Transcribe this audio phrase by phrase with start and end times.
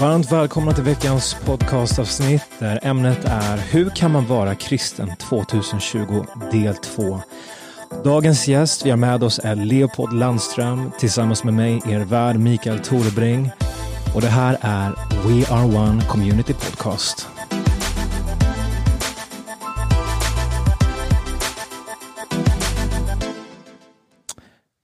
[0.00, 6.74] Varmt välkomna till veckans podcastavsnitt där ämnet är Hur kan man vara kristen 2020 del
[6.74, 7.20] 2.
[8.04, 12.78] Dagens gäst vi har med oss är Leopold Landström tillsammans med mig, er värd Mikael
[12.78, 13.50] Torebring.
[14.14, 14.90] Och det här är
[15.28, 17.28] We Are One Community Podcast.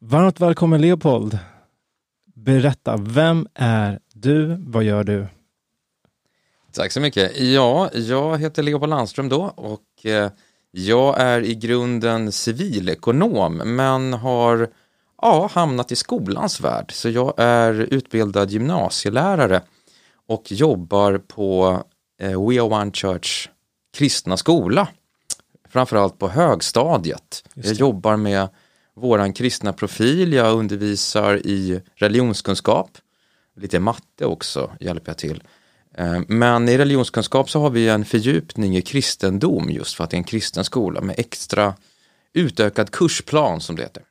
[0.00, 1.38] Varmt välkommen Leopold.
[2.44, 4.56] Berätta, vem är du?
[4.66, 5.26] Vad gör du?
[6.72, 7.40] Tack så mycket.
[7.40, 10.30] Ja, jag heter Leopold Landström då och eh,
[10.70, 14.68] jag är i grunden civilekonom men har
[15.22, 16.92] ja, hamnat i skolans värld.
[16.92, 19.62] Så jag är utbildad gymnasielärare
[20.26, 21.78] och jobbar på
[22.20, 23.48] eh, We Are One Church
[23.96, 24.88] kristna skola.
[25.68, 27.48] Framförallt på högstadiet.
[27.54, 28.48] Jag jobbar med
[28.96, 32.90] våran kristna profil, jag undervisar i religionskunskap,
[33.56, 35.42] lite matte också hjälper jag till.
[35.96, 40.14] Eh, men i religionskunskap så har vi en fördjupning i kristendom just för att det
[40.16, 41.74] är en kristen skola med extra
[42.32, 44.02] utökad kursplan som det heter.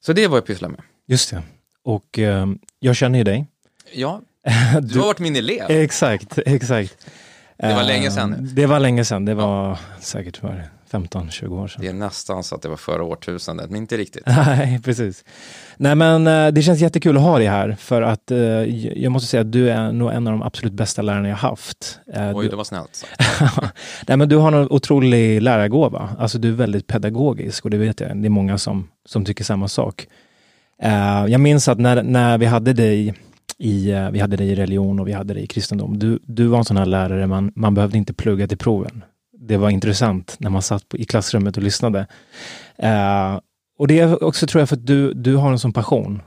[0.00, 0.80] Så det är vad jag pysslar med.
[1.06, 1.42] Just det.
[1.82, 2.46] Och eh,
[2.78, 3.46] jag känner ju dig.
[3.92, 4.20] Ja,
[4.82, 5.70] du har varit min elev.
[5.70, 7.06] Exakt, exakt.
[7.56, 8.32] Det var länge sedan.
[8.34, 9.24] Eh, Det var länge sedan.
[9.24, 11.82] Det var säkert för 15-20 år sedan.
[11.82, 14.22] Det är nästan så att det var förra årtusendet, men inte riktigt.
[14.26, 15.24] Nej, precis.
[15.76, 18.38] Nej, men eh, det känns jättekul att ha dig här för att eh,
[19.02, 21.98] jag måste säga att du är nog en av de absolut bästa lärarna jag haft.
[22.14, 23.06] Eh, Oj, du- det var snällt.
[24.08, 26.08] Nej, men du har en otrolig lärargåva.
[26.18, 29.44] Alltså du är väldigt pedagogisk och det vet jag, det är många som, som tycker
[29.44, 30.06] samma sak.
[30.82, 33.14] Eh, jag minns att när, när vi hade dig
[33.58, 35.98] i, vi hade dig i religion och vi hade dig i kristendom.
[35.98, 39.04] Du, du var en sån här lärare, man, man behövde inte plugga till proven.
[39.50, 42.06] Det var intressant när man satt på, i klassrummet och lyssnade.
[42.76, 43.40] Eh,
[43.78, 46.22] och det är också tror jag för att du, du har en sån passion.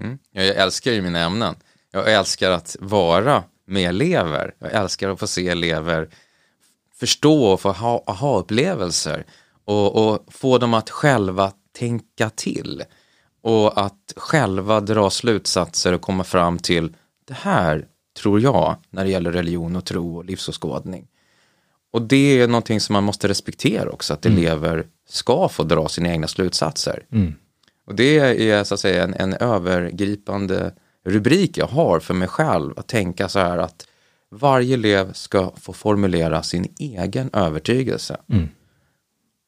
[0.00, 0.18] Mm.
[0.32, 1.54] Jag älskar ju mina ämnen.
[1.92, 4.54] Jag älskar att vara med elever.
[4.58, 6.08] Jag älskar att få se elever
[6.94, 9.24] förstå och få ha aha-upplevelser
[9.64, 12.84] och, och få dem att själva tänka till
[13.42, 17.86] och att själva dra slutsatser och komma fram till det här
[18.22, 21.08] tror jag när det gäller religion och tro och livsåskådning.
[21.92, 26.08] Och det är någonting som man måste respektera också, att elever ska få dra sina
[26.08, 27.02] egna slutsatser.
[27.86, 28.18] Och det
[28.50, 30.72] är så att säga en, en övergripande
[31.04, 33.86] rubrik jag har för mig själv, att tänka så här att
[34.30, 38.16] varje elev ska få formulera sin egen övertygelse.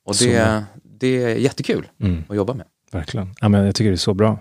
[0.04, 1.88] Och det, det är jättekul
[2.28, 2.66] att jobba med.
[2.92, 3.34] Verkligen.
[3.40, 4.38] Ja, men jag tycker det är så bra.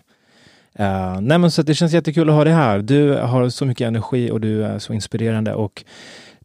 [0.80, 2.80] Uh, nej, men så det känns jättekul att ha dig här.
[2.80, 5.54] Du har så mycket energi och du är så inspirerande.
[5.54, 5.84] Och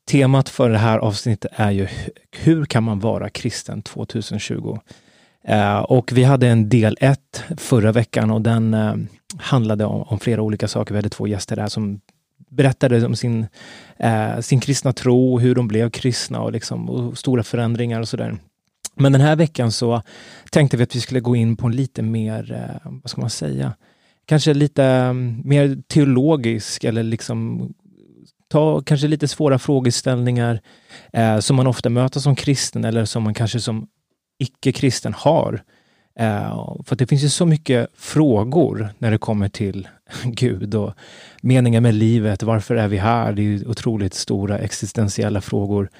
[0.06, 1.88] temat för det här avsnittet är ju
[2.30, 4.78] hur kan man vara kristen 2020?
[5.44, 8.94] Eh, och vi hade en del 1 förra veckan och den eh,
[9.38, 10.94] handlade om, om flera olika saker.
[10.94, 12.00] Vi hade två gäster där som
[12.50, 13.46] berättade om sin,
[13.96, 18.36] eh, sin kristna tro, hur de blev kristna och, liksom, och stora förändringar och sådär.
[18.96, 20.02] Men den här veckan så
[20.50, 23.30] tänkte vi att vi skulle gå in på en lite mer, eh, vad ska man
[23.30, 23.72] säga,
[24.26, 27.68] kanske lite mm, mer teologisk eller liksom
[28.54, 30.60] ta kanske lite svåra frågeställningar
[31.12, 33.86] eh, som man ofta möter som kristen eller som man kanske som
[34.38, 35.62] icke-kristen har.
[36.18, 39.88] Eh, för det finns ju så mycket frågor när det kommer till
[40.24, 40.94] Gud och
[41.42, 42.42] meningen med livet.
[42.42, 43.32] Varför är vi här?
[43.32, 45.90] Det är ju otroligt stora existentiella frågor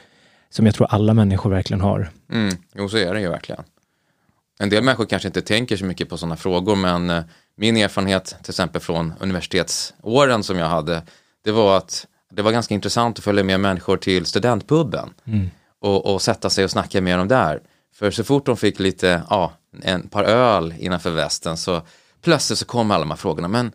[0.50, 2.10] som jag tror alla människor verkligen har.
[2.32, 3.62] Mm, jo, så är det ju verkligen.
[4.58, 7.24] En del människor kanske inte tänker så mycket på sådana frågor, men eh,
[7.56, 11.02] min erfarenhet till exempel från universitetsåren som jag hade,
[11.44, 15.10] det var att det var ganska intressant att följa med människor till studentpubben
[15.80, 17.60] och, och sätta sig och snacka med dem där.
[17.94, 19.52] För så fort de fick lite, ja,
[19.82, 21.82] en par öl innanför västen så
[22.22, 23.48] plötsligt så kom alla de här frågorna.
[23.48, 23.72] Men,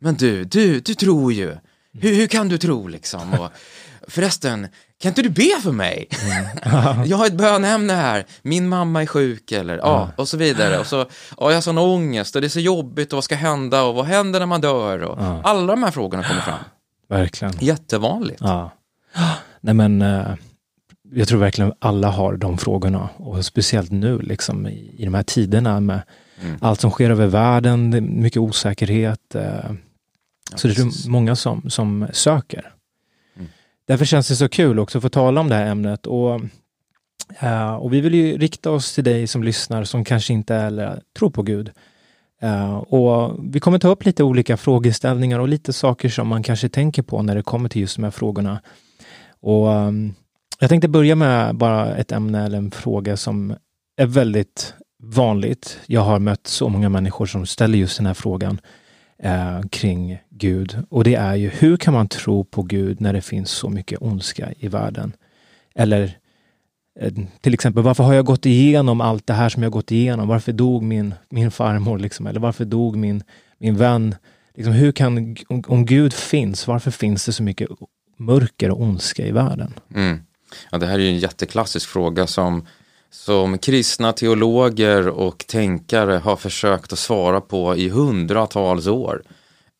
[0.00, 1.56] men du, du, du tror ju.
[1.92, 3.34] Hur, hur kan du tro liksom?
[3.34, 3.50] Och,
[4.08, 4.68] förresten,
[5.00, 6.08] kan inte du be för mig?
[7.06, 10.78] jag har ett bönämne här, min mamma är sjuk eller ja, och så vidare.
[10.78, 10.96] Och så,
[11.38, 13.94] ja, jag har sån ångest och det är så jobbigt och vad ska hända och
[13.94, 15.02] vad händer när man dör?
[15.02, 16.58] Och Alla de här frågorna kommer fram.
[17.10, 17.54] Verkligen.
[17.60, 18.40] Jättevanligt.
[18.40, 18.70] Ja.
[19.60, 20.34] Nej men, eh,
[21.12, 25.22] jag tror verkligen alla har de frågorna och speciellt nu liksom i, i de här
[25.22, 26.02] tiderna med
[26.60, 29.34] allt som sker över världen, mycket osäkerhet.
[29.34, 29.70] eh,
[30.54, 32.72] så det är många som, som söker.
[33.86, 36.40] Därför känns det så kul också att få tala om det här ämnet och,
[37.38, 41.02] eh, och vi vill ju rikta oss till dig som lyssnar som kanske inte eller
[41.18, 41.70] tror på Gud.
[42.40, 46.68] Eh, och vi kommer ta upp lite olika frågeställningar och lite saker som man kanske
[46.68, 48.60] tänker på när det kommer till just de här frågorna.
[49.40, 50.14] Och um,
[50.58, 53.54] jag tänkte börja med bara ett ämne eller en fråga som
[53.96, 55.78] är väldigt vanligt.
[55.86, 58.60] Jag har mött så många människor som ställer just den här frågan.
[59.22, 60.76] eh, kring Gud.
[60.90, 64.02] Och det är ju, hur kan man tro på Gud när det finns så mycket
[64.02, 65.12] ondska i världen?
[65.74, 66.18] Eller
[67.00, 70.28] Eh, till exempel, varför har jag gått igenom allt det här som jag gått igenom?
[70.28, 71.98] Varför dog min, min farmor?
[71.98, 72.26] Liksom?
[72.26, 73.22] Eller varför dog min,
[73.58, 74.14] min vän?
[74.54, 77.68] Liksom, hur kan, om, om Gud finns, varför finns det så mycket
[78.16, 79.74] mörker och ondska i världen?
[79.94, 80.18] Mm.
[80.70, 82.66] Ja, det här är ju en jätteklassisk fråga som,
[83.10, 89.22] som kristna teologer och tänkare har försökt att svara på i hundratals år.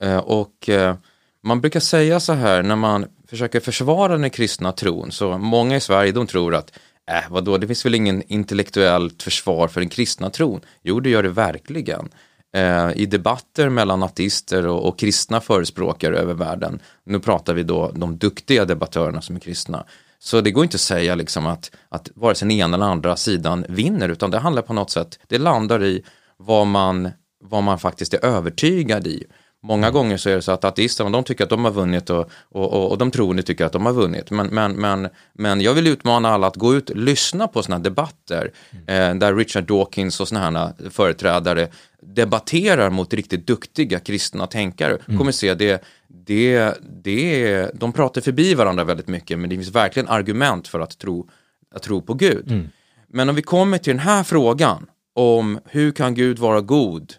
[0.03, 0.97] Eh, och eh,
[1.43, 5.81] man brukar säga så här när man försöker försvara den kristna tron, så många i
[5.81, 6.73] Sverige de tror att
[7.11, 10.61] äh, vadå, det finns väl ingen intellektuellt försvar för den kristna tron?
[10.83, 12.09] Jo, det gör det verkligen.
[12.53, 17.91] Eh, I debatter mellan ateister och, och kristna förespråkare över världen, nu pratar vi då
[17.95, 19.85] de duktiga debattörerna som är kristna,
[20.19, 23.17] så det går inte att säga liksom att, att vare sig den ena eller andra
[23.17, 26.03] sidan vinner, utan det handlar på något sätt, det landar i
[26.37, 27.11] vad man,
[27.45, 29.25] vad man faktiskt är övertygad i.
[29.63, 32.31] Många gånger så är det så att ateisterna de tycker att de har vunnit och,
[32.49, 34.31] och, och, och de troende tycker att de har vunnit.
[34.31, 37.83] Men, men, men, men jag vill utmana alla att gå ut och lyssna på sådana
[37.85, 39.13] debatter mm.
[39.13, 41.69] eh, där Richard Dawkins och sådana här företrädare
[42.03, 44.99] debatterar mot riktigt duktiga kristna tänkare.
[45.07, 45.19] Mm.
[45.19, 50.09] kommer se det, det, det, de pratar förbi varandra väldigt mycket men det finns verkligen
[50.09, 51.29] argument för att tro,
[51.75, 52.51] att tro på Gud.
[52.51, 52.69] Mm.
[53.09, 57.15] Men om vi kommer till den här frågan om hur kan Gud vara god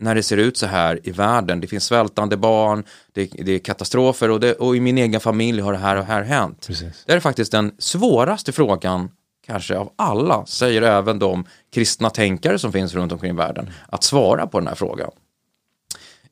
[0.00, 1.60] när det ser ut så här i världen.
[1.60, 5.60] Det finns svältande barn, det, det är katastrofer och, det, och, i min egen familj
[5.60, 6.64] har det här och här hänt.
[6.66, 7.04] Precis.
[7.06, 9.10] Det är faktiskt den svåraste frågan
[9.46, 14.04] kanske av alla, säger även de kristna tänkare som finns runt omkring i världen, att
[14.04, 15.10] svara på den här frågan.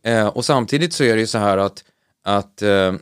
[0.03, 1.85] Eh, och samtidigt så är det ju så här att,
[2.25, 2.93] att eh,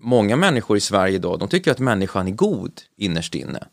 [0.00, 3.66] många människor i Sverige idag, de tycker att människan är god innerst inne.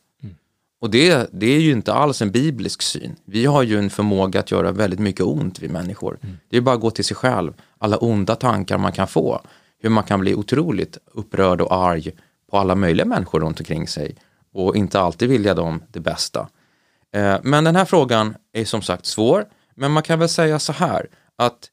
[0.79, 3.15] Och det, det är ju inte alls en biblisk syn.
[3.25, 6.19] Vi har ju en förmåga att göra väldigt mycket ont vi människor.
[6.23, 6.37] Mm.
[6.49, 9.41] Det är bara att gå till sig själv, alla onda tankar man kan få,
[9.79, 12.11] hur man kan bli otroligt upprörd och arg
[12.51, 14.15] på alla möjliga människor runt omkring sig
[14.53, 16.49] och inte alltid vilja dem det bästa.
[17.15, 19.45] Eh, men den här frågan är som sagt svår,
[19.75, 21.69] men man kan väl säga så här att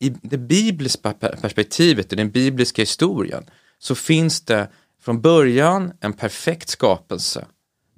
[0.00, 3.44] i det bibliska perspektivet, i den bibliska historien,
[3.78, 4.68] så finns det
[5.00, 7.46] från början en perfekt skapelse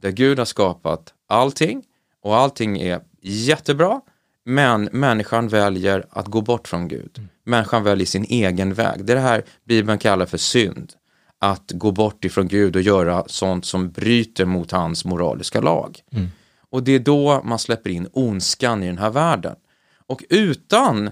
[0.00, 1.82] där Gud har skapat allting
[2.22, 4.00] och allting är jättebra
[4.44, 7.10] men människan väljer att gå bort från Gud.
[7.18, 7.28] Mm.
[7.44, 9.04] Människan väljer sin egen väg.
[9.04, 10.92] Det är det här Bibeln kallar för synd.
[11.38, 16.00] Att gå bort ifrån Gud och göra sånt som bryter mot hans moraliska lag.
[16.12, 16.28] Mm.
[16.70, 19.56] Och det är då man släpper in ondskan i den här världen.
[20.06, 21.10] Och utan,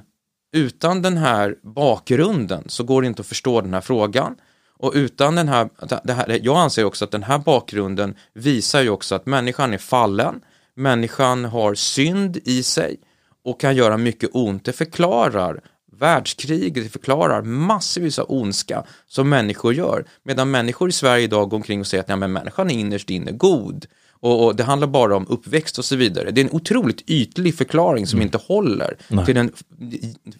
[0.52, 4.36] utan den här bakgrunden så går det inte att förstå den här frågan.
[4.78, 5.68] Och utan den här,
[6.04, 9.78] det här, jag anser också att den här bakgrunden visar ju också att människan är
[9.78, 10.40] fallen,
[10.74, 12.96] människan har synd i sig
[13.44, 14.64] och kan göra mycket ont.
[14.64, 15.60] Det förklarar
[15.98, 20.04] världskrig, det förklarar massvis av ondska som människor gör.
[20.22, 23.10] Medan människor i Sverige idag går omkring och säger att ja, men människan är innerst
[23.10, 23.86] inne god.
[24.20, 26.30] Och, och, det handlar bara om uppväxt och så vidare.
[26.30, 28.26] Det är en otroligt ytlig förklaring som mm.
[28.26, 29.24] inte håller Nej.
[29.24, 29.52] till den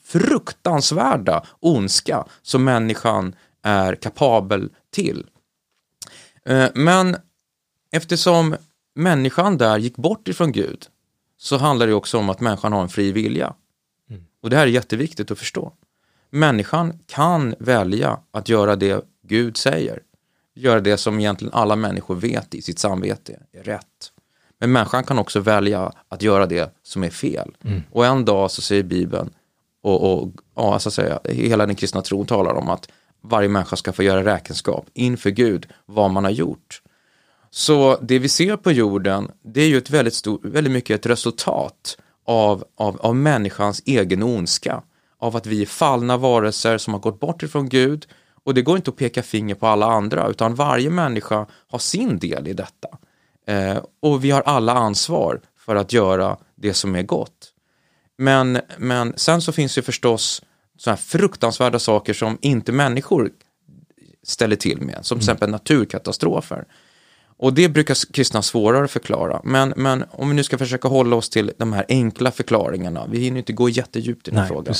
[0.04, 3.34] fruktansvärda ondska som människan
[3.68, 5.26] är kapabel till.
[6.44, 7.16] Eh, men
[7.90, 8.56] eftersom
[8.94, 10.86] människan där gick bort ifrån Gud
[11.38, 13.54] så handlar det också om att människan har en fri vilja.
[14.10, 14.24] Mm.
[14.42, 15.72] Och det här är jätteviktigt att förstå.
[16.30, 20.02] Människan kan välja att göra det Gud säger.
[20.54, 24.12] Göra det som egentligen alla människor vet i sitt samvete är rätt.
[24.58, 27.56] Men människan kan också välja att göra det som är fel.
[27.64, 27.82] Mm.
[27.90, 29.30] Och en dag så säger Bibeln,
[29.82, 32.88] och, och ja, så att säga, hela den kristna tron talar om att
[33.22, 36.82] varje människa ska få göra räkenskap inför Gud vad man har gjort.
[37.50, 41.06] Så det vi ser på jorden, det är ju ett väldigt, stor, väldigt mycket ett
[41.06, 44.82] resultat av, av, av människans egen ondska.
[45.20, 48.06] Av att vi är fallna varelser som har gått bort ifrån Gud
[48.44, 52.18] och det går inte att peka finger på alla andra utan varje människa har sin
[52.18, 52.88] del i detta.
[53.46, 57.52] Eh, och vi har alla ansvar för att göra det som är gott.
[58.18, 60.42] Men, men sen så finns det förstås
[60.78, 63.30] sådana här fruktansvärda saker som inte människor
[64.22, 65.34] ställer till med, som till mm.
[65.34, 66.64] exempel naturkatastrofer.
[67.38, 69.40] Och det brukar kristna svårare att förklara.
[69.44, 73.18] Men, men om vi nu ska försöka hålla oss till de här enkla förklaringarna, vi
[73.18, 74.74] hinner inte gå jättedjupt i den här frågan.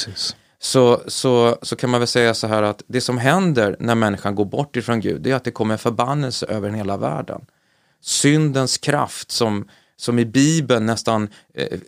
[0.58, 4.34] Så, så, så kan man väl säga så här att det som händer när människan
[4.34, 7.40] går bort ifrån Gud, det är att det kommer förbannelse över hela världen.
[8.00, 11.78] Syndens kraft som som i Bibeln nästan eh,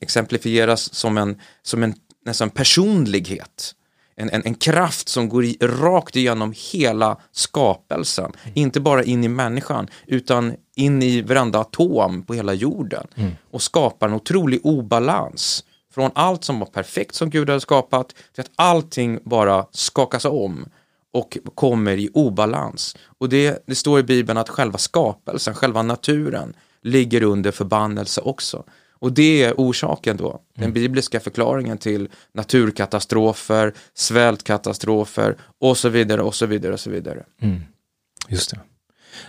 [0.00, 1.94] exemplifieras som en, som en
[2.24, 3.74] nästan personlighet.
[4.16, 8.24] En, en, en kraft som går i, rakt igenom hela skapelsen.
[8.24, 8.52] Mm.
[8.54, 13.06] Inte bara in i människan utan in i varenda atom på hela jorden.
[13.14, 13.32] Mm.
[13.50, 18.40] Och skapar en otrolig obalans från allt som var perfekt som Gud hade skapat till
[18.40, 20.66] att allting bara skakas om
[21.16, 22.96] och kommer i obalans.
[23.18, 28.64] Och det, det står i Bibeln att själva skapelsen, själva naturen ligger under förbannelse också.
[28.98, 30.74] Och det är orsaken då, den Mm.
[30.74, 37.24] bibliska förklaringen till naturkatastrofer, svältkatastrofer och så vidare och så vidare och så vidare.
[37.40, 37.60] Mm.
[38.28, 38.60] Just det.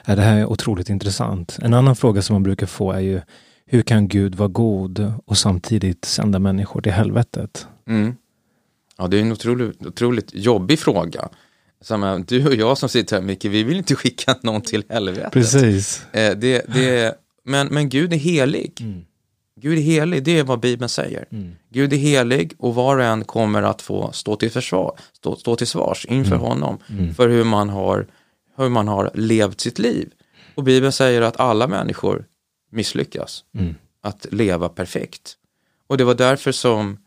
[0.06, 1.58] Ja, det här är otroligt intressant.
[1.62, 3.22] En annan fråga som man brukar få är ju
[3.66, 7.68] hur kan Gud vara god och samtidigt sända människor till helvetet?
[7.88, 8.16] Mm.
[8.98, 11.30] Ja, det är en otroligt, otroligt jobbig fråga.
[11.92, 15.32] Eh, du och jag som sitter här Micke, vi vill inte skicka någon till helvetet.
[15.32, 16.06] Precis.
[16.12, 18.78] Eh, det, det, men, men Gud är helig.
[18.82, 19.06] Mm.
[19.62, 21.26] Gud är helig, det är vad Bibeln säger.
[21.32, 21.52] Mm.
[21.70, 25.56] Gud är helig och var och en kommer att få stå till, försvar, stå, stå
[25.56, 26.42] till svars inför Mm.
[26.48, 27.14] honom Mm.
[27.14, 28.08] för hur man, har,
[28.58, 30.10] hur man har levt sitt liv.
[30.56, 32.26] Och Bibeln säger att alla människor
[32.72, 33.76] misslyckas Mm.
[34.02, 35.34] att leva perfekt.
[35.88, 36.98] Och det var därför som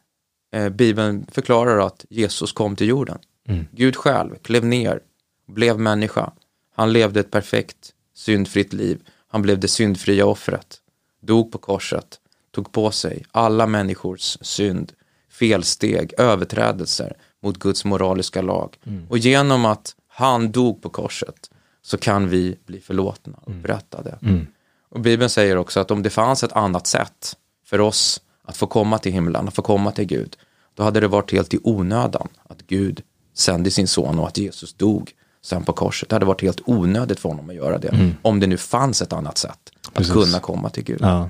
[0.55, 3.19] eh, Bibeln förklarar att Jesus kom till jorden.
[3.51, 3.67] Mm.
[3.73, 5.01] Gud själv klev ner,
[5.47, 6.33] blev människa.
[6.75, 9.01] Han levde ett perfekt, syndfritt liv.
[9.29, 10.77] Han blev det syndfria offret,
[11.21, 14.93] dog på korset, tog på sig alla människors synd,
[15.31, 18.79] felsteg, överträdelser mot Guds moraliska lag.
[19.09, 21.51] Och genom att han dog på korset
[21.83, 24.19] så kan vi bli förlåtna och upprättade.
[24.23, 24.47] Mm.
[24.89, 28.67] Och Bibeln säger också att om det fanns ett annat sätt för oss att få
[28.67, 30.37] komma till himlen, att få komma till Gud,
[30.75, 33.03] då hade det varit helt i onödan att Gud
[33.35, 36.09] sände sin son och att Jesus dog sen på korset.
[36.09, 38.13] Det hade varit helt onödigt för honom att göra det.
[38.23, 40.13] Om det nu fanns ett annat sätt att Precis.
[40.13, 40.99] kunna komma till Gud.
[41.01, 41.29] Ja.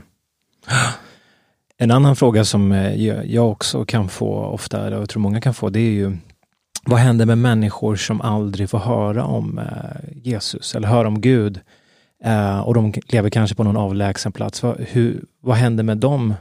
[1.83, 2.95] En annan fråga som eh,
[3.33, 6.17] jag också kan få ofta, eller jag tror många kan få, det är ju
[6.85, 11.61] vad händer med människor som aldrig får höra om eh, Jesus eller höra om Gud
[12.25, 14.63] eh, och de lever kanske på någon avlägsen plats.
[14.63, 16.35] Vad, hur, vad händer med de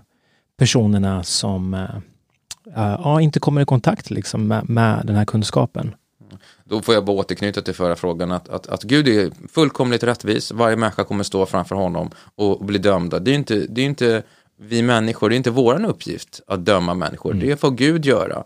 [0.57, 1.87] personerna som
[2.75, 5.95] ja, inte kommer i kontakt liksom, med, med den här kunskapen?
[6.63, 10.51] Då får jag bara återknyta till förra frågan att, att, att Gud är fullkomligt rättvis.
[10.51, 13.19] Varje människa kommer stå framför honom och, bli dömda.
[13.19, 14.23] Det är inte, det är inte
[14.61, 17.33] vi människor, det är inte våran uppgift att döma människor.
[17.33, 18.43] Det får Gud göra.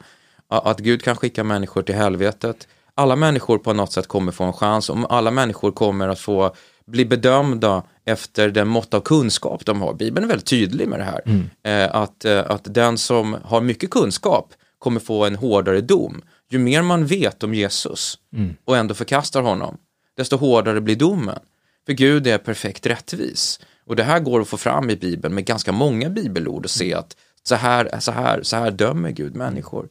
[0.48, 2.67] Att Gud kan skicka människor till helvetet.
[2.96, 4.89] Alla människor på något sätt kommer få en chans.
[4.89, 6.55] Om alla människor kommer att få
[6.86, 9.93] bli bedömda efter den mått av kunskap de har.
[9.93, 11.22] Bibeln är väldigt tydlig med det här.
[11.63, 16.22] Eh, att, eh, att den som har mycket kunskap kommer få en hårdare dom.
[16.50, 18.17] Ju mer man vet om Jesus
[18.65, 19.77] och ändå förkastar honom,
[20.17, 21.39] desto hårdare blir domen.
[21.86, 23.60] För Gud är perfekt rättvis.
[23.86, 26.93] Och det här går att få fram i Bibeln med ganska många bibelord och se
[26.93, 29.89] att så här, så här, så här dömer Gud människor.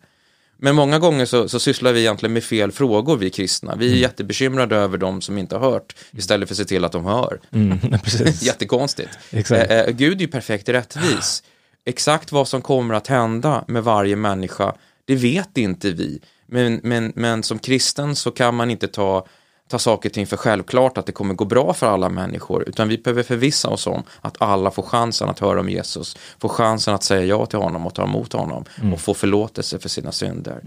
[0.64, 3.76] Men många gånger så, så sysslar vi egentligen med fel frågor, vi kristna.
[3.76, 6.92] Vi är jättebekymrade över de som inte har hört, istället för att se till att
[6.92, 7.40] de hör.
[7.52, 7.78] Mm.
[8.40, 9.10] Jättekonstigt.
[9.30, 11.42] Eh, eh, Gud är ju perfekt rättvis.
[11.84, 16.20] Exakt vad som kommer att hända med varje människa, det vet inte vi.
[16.46, 19.26] Men, men, men som kristen så kan man inte ta,
[19.72, 22.88] ta saker och ting för självklart att det kommer gå bra för alla människor, utan
[22.88, 26.94] vi behöver förvissa oss om att alla får chansen att höra om Jesus, får chansen
[26.94, 30.60] att säga ja till honom och ta emot honom och få förlåtelse för sina synder.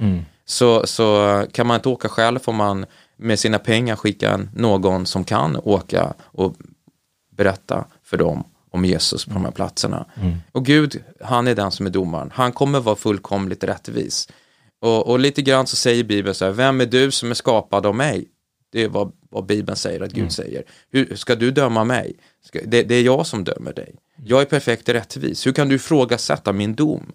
[0.46, 1.06] Så, så
[1.52, 2.86] kan man inte åka själv får man
[3.18, 6.56] med sina pengar skicka någon som kan åka och
[7.38, 10.06] berätta för dem om Jesus på de här platserna.
[10.52, 12.32] Och Gud, han är den som är domaren.
[12.34, 14.28] Han kommer vara fullkomligt rättvis.
[14.82, 17.86] Och, och lite grann så säger Bibeln så här, vem är du som är skapad
[17.86, 18.28] av mig?
[18.76, 20.64] Det är vad, vad Bibeln säger att Gud säger.
[20.92, 22.16] Hur ska du döma mig?
[22.46, 23.96] Ska, det, det är jag som dömer dig.
[24.26, 25.48] Jag är perfekt rättvis.
[25.48, 27.12] Hur kan du ifrågasätta min dom?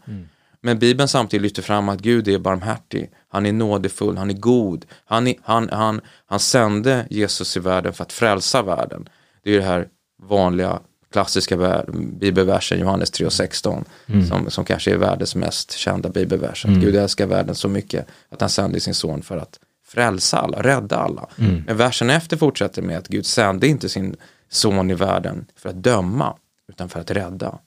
[0.60, 4.86] Men Bibeln samtidigt lyfter fram att Gud är barmhärtig, han är nådefull, han är god.
[5.04, 9.08] Han, är, han, han, han sände Jesus i världen för att frälsa världen.
[9.42, 9.88] Det är det här
[10.22, 10.80] vanliga
[11.12, 13.84] klassiska bibelversen, Johannes 3 och 16,
[14.28, 16.64] som, som kanske är världens mest kända bibelvers.
[16.64, 19.58] Att Gud älskar världen så mycket att han sände sin son för att
[19.90, 21.28] frälsa alla, rädda alla.
[21.66, 24.16] Men versen efter fortsätter med att Gud sände inte sin
[24.48, 26.36] son i världen för att döma,
[26.68, 27.58] utan för att rädda.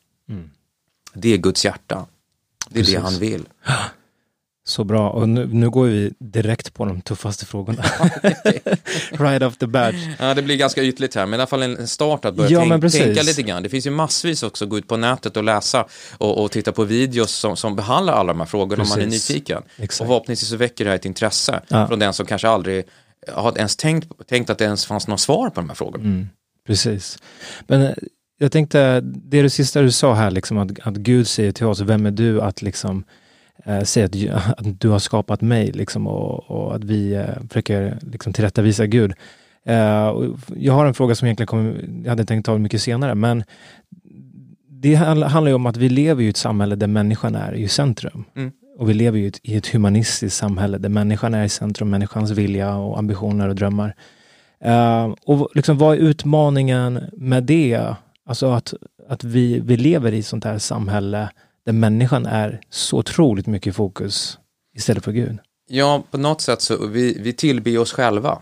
[1.13, 2.05] Det är Guds hjärta.
[2.69, 2.95] Det är Precis.
[2.95, 3.45] det han vill.
[4.65, 5.09] Så bra.
[5.09, 7.83] Och nu, nu går vi direkt på de tuffaste frågorna.
[9.11, 9.95] right off the bat.
[10.19, 12.65] Ja, det blir ganska ytligt här, men i alla fall en start att börja Ja,
[12.69, 13.01] tänk, precis.
[13.01, 13.63] tänka lite grann.
[13.63, 15.85] Det finns ju massvis också att gå ut på nätet och läsa
[16.17, 19.03] och, och titta på videos som, som behandlar alla de här frågorna om man är
[19.03, 19.29] Precis.
[19.29, 19.61] nyfiken.
[19.77, 20.01] Exakt.
[20.01, 21.87] Och förhoppningsvis så väcker det här ett intresse Ja.
[21.87, 22.85] från den som kanske aldrig
[23.33, 26.03] har ens tänkt, tänkt att det ens fanns något svar på de här frågorna.
[26.03, 26.27] Mm,
[26.67, 27.17] precis.
[27.67, 27.91] Men eh,
[28.39, 31.65] jag tänkte, det är det sista du sa här, liksom, att, att Gud säger till
[31.65, 33.03] oss, vem är du att liksom
[33.65, 37.97] eh, säga att, att du har skapat mig liksom, och, och att vi eh, försöker
[38.11, 39.13] liksom, tillrättavisa Gud.
[39.65, 40.13] Eh,
[40.55, 43.43] jag har en fråga som egentligen kommer, jag hade tänkt ta mycket senare, men
[44.69, 48.25] det handlar ju om att vi lever i ett samhälle där människan är i centrum.
[48.35, 48.51] Mm.
[48.77, 52.75] Och vi lever ju i ett humanistiskt samhälle där människan är i centrum, människans vilja
[52.75, 53.95] och ambitioner och drömmar.
[54.65, 57.95] Uh, och liksom, vad är utmaningen med det?
[58.25, 58.73] Alltså att,
[59.09, 61.29] att vi, vi lever i ett sånt här samhälle
[61.65, 64.37] där människan är så otroligt mycket i fokus
[64.75, 65.37] istället för Gud.
[65.67, 68.41] Ja, på något sätt så vi, vi tillber oss själva.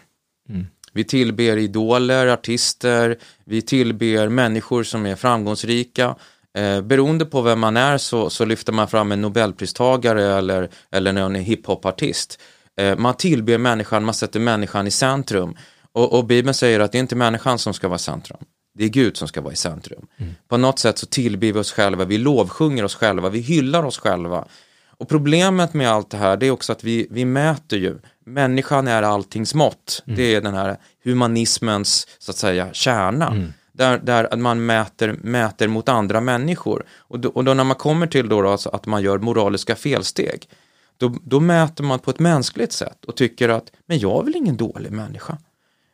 [0.50, 0.68] Mm.
[0.94, 6.16] Vi tillber idoler, artister, vi tillber människor som är framgångsrika.
[6.58, 11.14] Eh, beroende på vem man är så, så lyfter man fram en nobelpristagare eller, eller
[11.14, 12.40] någon hiphopartist.
[12.82, 15.56] Eh, man tillber människan, man sätter människan i centrum.
[15.92, 18.40] Och, och Bibeln säger att det är inte människan som ska vara centrum.
[18.82, 20.08] Det är Gud som ska vara i centrum.
[20.18, 20.34] Mm.
[20.48, 23.98] På något sätt så tillber vi oss själva, vi lovsjunger oss själva, vi hyllar oss
[23.98, 24.46] själva.
[24.88, 28.88] Och problemet med allt det här det är också att vi, vi mäter ju, människan
[28.88, 30.04] är alltings mått.
[30.06, 30.18] Mm.
[30.18, 33.28] Det är den här humanismens så att säga kärna.
[33.28, 33.54] Mm.
[33.72, 36.86] Där, där man mäter, mäter mot andra människor.
[36.92, 39.76] Och då, och då när man kommer till då, då alltså att man gör moraliska
[39.76, 40.50] felsteg,
[40.98, 44.36] då, då mäter man på ett mänskligt sätt och tycker att men jag är väl
[44.36, 45.38] ingen dålig människa.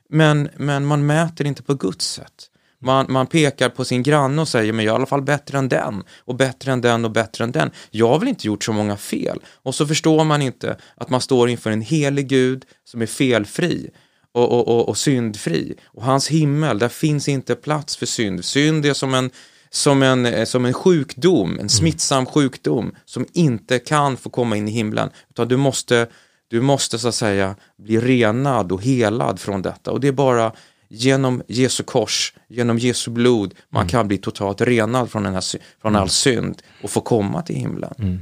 [0.10, 2.50] Men, men man mäter inte på Guds sätt.
[2.82, 5.58] Man, man pekar på sin granne och säger men jag är i alla fall bättre
[5.58, 7.72] än den och bättre än den och bättre än den.
[7.92, 9.40] Jag har väl inte gjort så många fel.
[9.64, 13.90] Och så förstår man inte att man står inför en helig Gud som är felfri
[14.32, 15.76] och, och, och, och syndfri.
[15.86, 18.46] Och hans himmel, där finns inte plats för synd.
[18.46, 19.30] Synd är som en,
[19.70, 24.68] som en, eh, som en sjukdom, en smittsam sjukdom som inte kan få komma in
[24.68, 25.10] i himlen.
[25.30, 26.08] Utan du måste,
[26.48, 29.92] du måste så att säga bli renad och helad från detta.
[29.92, 30.52] Och det är bara
[30.90, 33.90] genom Jesu kors, genom Jesu blod, man Mm.
[33.90, 35.44] kan bli totalt renad från, den här,
[35.82, 37.94] från all synd och få komma till himlen.
[38.00, 38.20] Mm.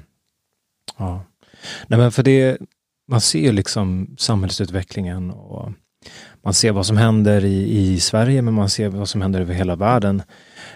[0.98, 1.24] Ja.
[1.88, 2.58] Nej, men för det,
[3.08, 5.72] man ser ju liksom samhällsutvecklingen och
[6.44, 9.54] man ser vad som händer i, i Sverige, men man ser vad som händer över
[9.54, 10.22] hela världen.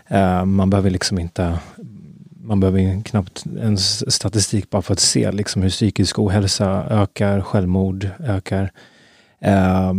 [0.08, 1.60] Eh, man behöver liksom inte
[2.42, 8.10] man behöver knappt en statistik bara för att se liksom hur psykisk ohälsa ökar, självmord
[8.20, 8.72] ökar,
[9.42, 9.94] eh,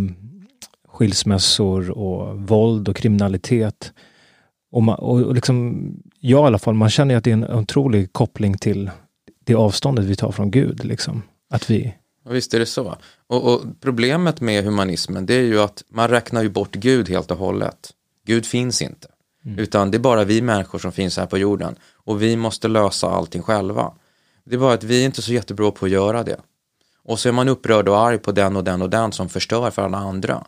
[1.01, 3.93] skilsmässor och våld och kriminalitet.
[4.73, 5.87] Och, man, och liksom,
[6.21, 8.91] jag i alla fall, man känner ju att det är en otrolig koppling till
[9.45, 10.85] det avståndet vi tar från Gud.
[10.85, 11.23] Liksom.
[11.51, 12.97] Att vi, Och visst är det så.
[13.27, 17.31] Och, och problemet med humanismen det är ju att man räknar ju bort Gud helt
[17.31, 17.91] och hållet.
[18.27, 19.09] Gud finns inte.
[19.57, 21.75] Utan det är bara vi människor som finns här på jorden.
[21.95, 23.93] Och vi måste lösa allting själva.
[24.45, 26.41] Det är bara att vi är inte så jättebra på att göra det.
[27.05, 29.71] Och så är man upprörd och arg på den och den och den som förstör
[29.71, 30.45] för alla andra.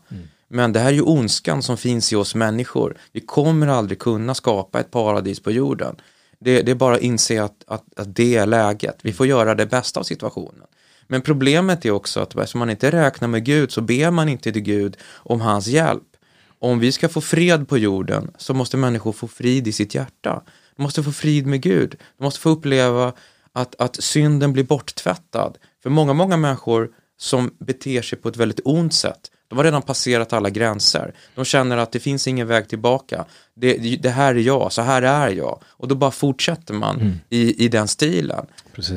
[0.54, 2.96] Men det här är ju ondskan som finns i oss människor.
[3.12, 5.96] Vi kommer aldrig kunna skapa ett paradis på jorden.
[6.40, 8.98] Det, det är bara att inse att, att, att det är läget.
[9.02, 10.66] Vi får göra det bästa av situationen.
[11.06, 14.52] Men problemet är också att eftersom man inte räknar med Gud så ber man inte
[14.52, 16.16] till Gud om hans hjälp.
[16.58, 20.42] Om vi ska få fred på jorden så måste människor få frid i sitt hjärta.
[20.76, 21.96] De måste få frid med Gud.
[22.18, 23.12] De måste få uppleva
[23.52, 25.58] att, att synden blir borttvättad.
[25.82, 29.82] För många, många människor som beter sig på ett väldigt ont sätt, de har redan
[29.82, 31.14] passerat alla gränser.
[31.34, 33.24] De känner att det finns ingen väg tillbaka.
[33.54, 35.60] Det, det här är jag, så här är jag.
[35.66, 38.46] Och då bara fortsätter man i, i den stilen.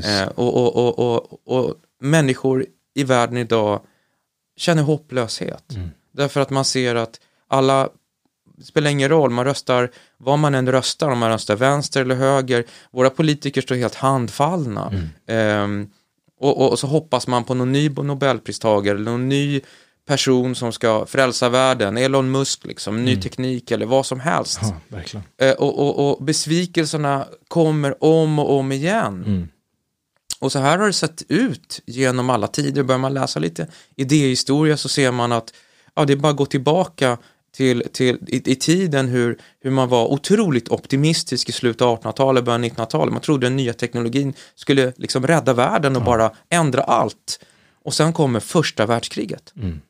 [0.06, 3.82] Eh, och, och, och, och, människor i världen idag
[4.58, 5.74] känner hopplöshet.
[5.76, 5.90] Mm.
[6.12, 7.90] Därför att man ser att alla,
[8.58, 12.16] det spelar ingen roll, man röstar, vad man än röstar, om man röstar vänster eller
[12.16, 14.88] höger, våra politiker står helt handfallna.
[14.88, 15.10] Mm.
[15.28, 15.90] Ehm,
[16.40, 19.62] och, och, och så hoppas man på någon ny nobelpristagare eller någon ny
[20.06, 24.60] person som ska frälsa världen, Elon Musk, liksom, ny teknik eller vad som helst.
[24.60, 25.46] ja.
[25.46, 29.24] Eh, och, och, och besvikelserna kommer om och om igen.
[29.26, 29.48] Mm.
[30.40, 32.84] Och så här har det sett ut genom alla tider.
[32.84, 35.54] Börjar man läsa lite idéhistoria så ser man att
[35.96, 37.18] ja, det är bara att gå tillbaka
[37.56, 42.44] till, till i, i tiden hur, hur man var otroligt optimistisk i slutet av 1800-talet,
[42.44, 43.14] början av 1900-talet.
[43.14, 47.40] Man trodde den nya teknologin skulle liksom rädda världen och bara ändra allt.
[47.84, 49.54] Och sen kommer första världskriget.
[49.56, 49.82] Mm.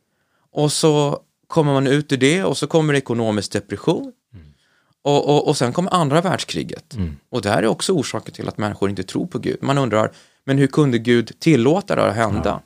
[0.56, 4.12] Och så kommer man ut ur det och så kommer ekonomisk depression.
[5.02, 6.94] Och, och, och sen kommer andra världskriget.
[6.94, 7.18] Mm.
[7.30, 9.58] Och det här är också orsaken till att människor inte tror på Gud.
[9.62, 10.12] Man undrar,
[10.46, 12.62] men hur kunde Gud tillåta det att hända?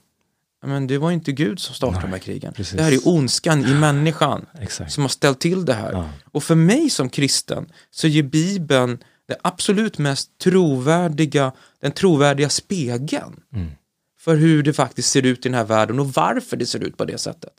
[0.66, 2.54] Men det var inte Gud som startade de här krigen.
[2.54, 2.78] precis.
[2.78, 4.92] Det här är ondskan i människan Exakt.
[4.92, 5.92] som har ställt till det här.
[5.92, 6.10] Ja.
[6.32, 8.98] Och för mig som kristen så ger Bibeln
[9.28, 13.72] det absolut mest trovärdiga, den trovärdiga spegeln Mm.
[14.20, 16.98] för hur det faktiskt ser ut i den här världen och varför det ser ut
[16.98, 17.54] på det sättet.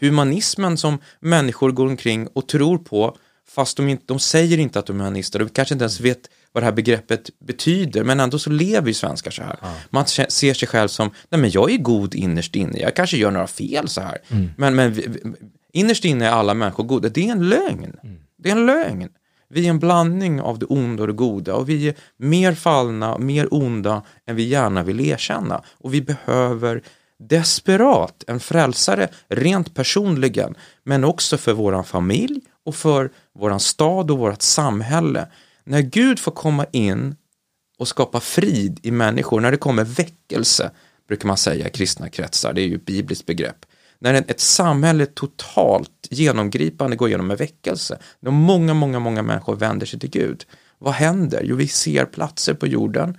[0.00, 3.16] Humanismen som människor går omkring och tror på
[3.48, 6.18] fast de, inte, de säger inte att de är humanister, de kanske inte ens vet
[6.52, 9.56] vad det här begreppet betyder, men ändå så lever ju svenskar så här.
[9.90, 13.16] Man kä- ser sig själv som, nej men jag är god innerst inne, jag kanske
[13.16, 14.18] gör några fel så här,
[14.56, 15.08] men, men vi-
[15.72, 17.96] innerst inne är alla människor goda, det är en lögn.
[18.38, 19.08] Det är en lögn.
[19.48, 23.18] Vi är en blandning av det onda och det goda och vi är mer fallna,
[23.18, 25.62] mer onda än vi gärna vill erkänna.
[25.78, 26.82] Och vi behöver
[27.18, 34.18] desperat en frälsare, rent personligen, men också för våran familj och för våran stad och
[34.18, 35.28] vårt samhälle.
[35.64, 37.16] När Gud får komma in
[37.78, 40.70] och skapa frid i människor, när det kommer väckelse,
[41.08, 43.66] brukar man säga i kristna kretsar, det är ju ett bibliskt begrepp.
[43.98, 49.86] När ett samhälle totalt genomgripande går igenom en väckelse, när många, många, många människor vänder
[49.86, 50.44] sig till Gud,
[50.78, 51.42] vad händer?
[51.44, 53.18] Jo, vi ser platser på jorden,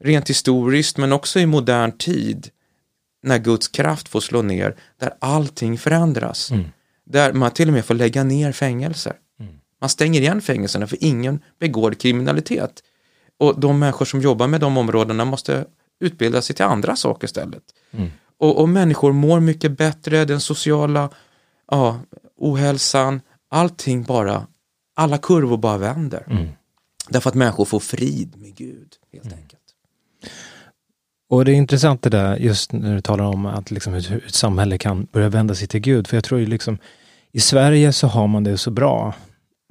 [0.00, 2.48] rent historiskt, men också i modern tid,
[3.24, 6.50] när Guds kraft får slå ner, där allting förändras.
[6.50, 6.64] Mm.
[7.04, 9.12] Där man till och med får lägga ner fängelser.
[9.40, 9.54] Mm.
[9.80, 12.82] Man stänger igen fängelserna för ingen begår kriminalitet.
[13.38, 15.66] Och de människor som jobbar med de områdena måste
[16.00, 17.62] utbilda sig till andra saker istället.
[17.90, 18.10] Mm.
[18.38, 21.10] Och, och, människor mår mycket bättre, den sociala
[21.70, 22.00] ja,
[22.36, 24.46] ohälsan, allting bara,
[24.94, 26.24] alla kurvor bara vänder.
[26.30, 26.48] Mm.
[27.08, 29.38] Därför att människor får frid med Gud, helt mm.
[29.38, 29.53] enkelt.
[31.28, 34.34] Och det är intressant det där, just när du talar om att liksom hur ett
[34.34, 36.06] samhälle kan börja vända sig till Gud.
[36.06, 36.78] För jag tror ju liksom,
[37.32, 39.14] i Sverige så har man det så bra.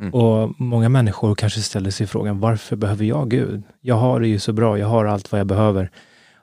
[0.02, 0.14] Mm.
[0.14, 3.64] Och många människor kanske ställer sig frågan, varför behöver jag Gud?
[3.82, 5.92] Jag har det ju så bra, jag har allt vad jag behöver.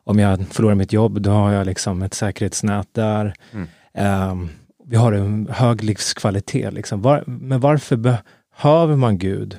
[0.05, 3.35] Om jag förlorar mitt jobb, då har jag liksom ett säkerhetsnät där.
[3.53, 4.31] Mm.
[4.31, 4.49] Um,
[4.85, 6.75] vi har en hög livskvalitet.
[6.75, 7.03] Liksom.
[7.03, 9.59] Var, men varför behöver man Gud?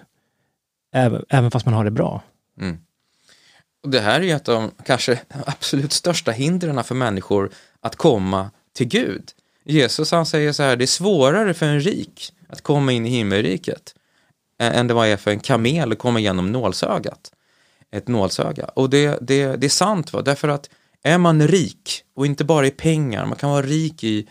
[0.94, 2.22] Även, även fast man har det bra.
[2.62, 2.78] Mm.
[3.88, 8.52] Det här är ju ett av de kanske absolut största hindren för människor att komma
[8.74, 9.24] till Gud.
[9.66, 13.10] Jesus han säger så här, det är svårare för en rik att komma in i
[13.10, 13.96] himmelriket
[14.60, 17.32] än det var är för en kamel att komma igenom nålsögat.
[17.92, 18.66] Ett nålsöga.
[18.66, 20.22] Och det, det, det är sant, va?
[20.22, 20.70] därför att
[21.04, 24.28] är man rik, och inte bara i pengar, man kan vara rik i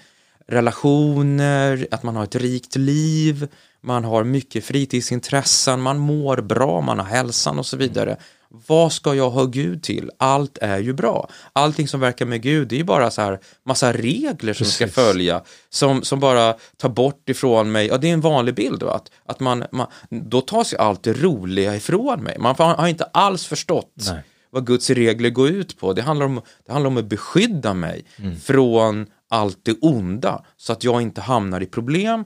[0.46, 3.48] relationer, att man har ett rikt liv,
[3.80, 8.16] man har mycket fritidsintressen, man mår bra, man har hälsan och så vidare.
[8.52, 10.10] Vad ska jag ha Gud till?
[10.18, 11.28] Allt är ju bra.
[11.52, 14.74] Allting som verkar med Gud, det är ju bara så här massa regler som Precis.
[14.74, 18.82] ska följa, som, som bara tar bort ifrån mig, ja det är en vanlig bild,
[18.82, 18.92] va?
[18.94, 22.36] att, att man, man, då tas ju allt det roliga ifrån mig.
[22.38, 24.22] Man har inte alls förstått Nej.
[24.50, 25.92] vad Guds regler går ut på.
[25.92, 28.40] Det handlar om, det handlar om att beskydda mig mm.
[28.40, 32.24] från allt det onda, så att jag inte hamnar i problem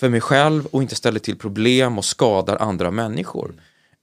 [0.00, 3.54] för mig själv och inte ställer till problem och skadar andra människor.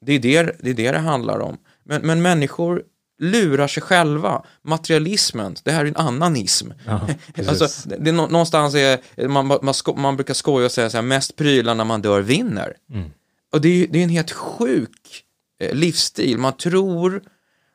[0.05, 1.57] Det är det det, är det, det handlar om.
[1.83, 2.83] Men, men människor
[3.19, 4.43] lurar sig själva.
[4.61, 6.71] Materialismen, det här är en annan ism.
[6.85, 7.07] Ja,
[7.47, 11.01] alltså, det, det, någonstans är, man, man, sko, man brukar skoja och säga så här,
[11.01, 12.73] mest prylar när man dör vinner.
[12.93, 13.09] Mm.
[13.51, 15.23] Och det är, det är en helt sjuk
[15.59, 16.37] eh, livsstil.
[16.37, 17.21] Man tror,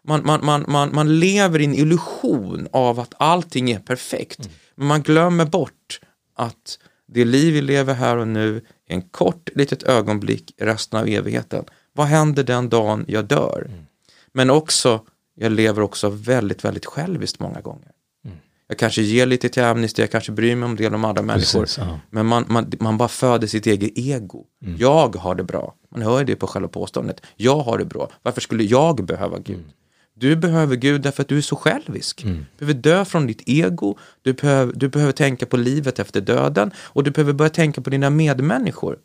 [0.04, 4.38] man, man, man, man, man lever i en illusion av att allting är perfekt.
[4.38, 4.52] Mm.
[4.74, 6.00] Men man glömmer bort
[6.36, 11.08] att det liv vi lever här och nu är en kort litet ögonblick resten av
[11.08, 11.64] evigheten.
[11.98, 13.66] Vad händer den dagen jag dör?
[13.68, 13.86] Mm.
[14.32, 15.00] Men också,
[15.34, 17.90] jag lever också väldigt, väldigt själviskt många gånger.
[18.24, 18.36] Mm.
[18.68, 21.60] Jag kanske ger lite till Amnesty, jag kanske bryr mig om det om andra människor.
[21.60, 24.44] Precis, men man, man, man bara föder sitt eget ego.
[24.64, 24.76] Mm.
[24.78, 25.74] Jag har det bra.
[25.90, 27.20] Man hör det på själva påståendet.
[27.36, 28.10] Jag har det bra.
[28.22, 29.56] Varför skulle jag behöva Gud?
[29.56, 29.70] Mm.
[30.14, 32.24] Du behöver Gud därför att du är så självisk.
[32.24, 32.46] Mm.
[32.58, 36.70] Du behöver dö från ditt ego, du behöver, du behöver tänka på livet efter döden
[36.76, 38.98] och du behöver börja tänka på dina medmänniskor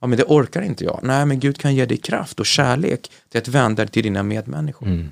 [0.00, 1.00] ja men det orkar inte jag.
[1.02, 4.22] Nej, men Gud kan ge dig kraft och kärlek till att vända dig till dina
[4.22, 4.86] medmänniskor.
[4.86, 5.10] Mm.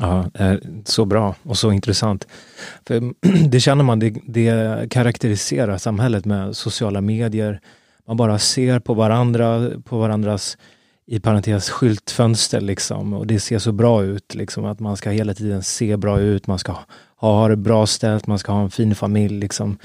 [0.00, 2.26] Ja, eh, så bra och så intressant.
[2.86, 3.12] För
[3.48, 7.60] det känner man, det, det karaktäriserar samhället med sociala medier.
[8.06, 10.58] Man bara ser på varandra, på varandras
[11.06, 15.34] i parentes skyltfönster liksom och det ser så bra ut liksom att man ska hela
[15.34, 16.76] tiden se bra ut, man ska
[17.16, 19.78] ha det bra ställt, man ska ha en fin familj liksom.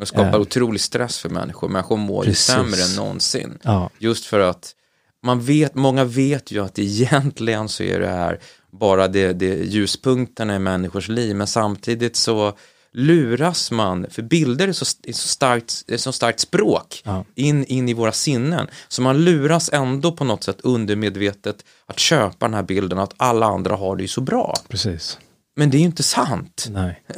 [0.00, 0.40] Det skapar eh.
[0.40, 1.68] otrolig stress för människor.
[1.68, 3.58] Människor mår ju sämre än någonsin.
[3.62, 3.90] Ja.
[3.98, 4.74] Just för att
[5.22, 10.56] man vet, många vet ju att egentligen så är det här bara det, det ljuspunkterna
[10.56, 12.52] i människors liv, men samtidigt så
[12.92, 17.24] luras man, för bilder är så, är så, starkt, är så starkt språk ja.
[17.34, 22.46] in, in i våra sinnen, så man luras ändå på något sätt undermedvetet att köpa
[22.46, 24.54] den här bilden att alla andra har det ju så bra.
[24.68, 25.18] Precis.
[25.56, 26.66] Men det är ju inte sant.
[26.70, 27.02] Nej.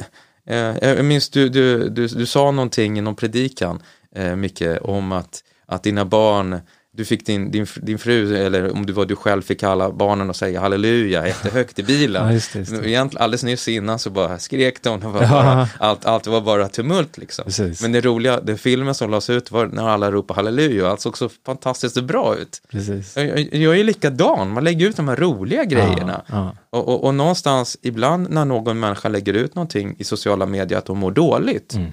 [0.47, 3.81] Eh, jag minns du, du, du, du sa någonting i någon predikan,
[4.15, 6.59] eh, Micke, om att, att dina barn
[6.95, 10.29] du fick din, din, din fru, eller om du var du själv, fick alla barnen
[10.29, 12.25] att säga halleluja jättehögt i bilen.
[12.27, 12.89] ja, just det, just det.
[12.89, 17.17] Egentligen, alldeles nyss innan så bara skrek de, var bara, allt, allt var bara tumult
[17.17, 17.45] liksom.
[17.45, 17.81] Precis.
[17.81, 21.17] Men det roliga, den filmen som lades ut var när alla ropade halleluja, allt såg
[21.17, 22.61] så fantastiskt bra ut.
[22.71, 23.17] Precis.
[23.17, 26.21] Jag, jag, jag är likadan, man lägger ut de här roliga grejerna.
[26.27, 26.55] Ja, ja.
[26.69, 30.85] Och, och, och, någonstans, ibland när någon människa lägger ut någonting i sociala medier att
[30.85, 31.91] de mår dåligt, mm.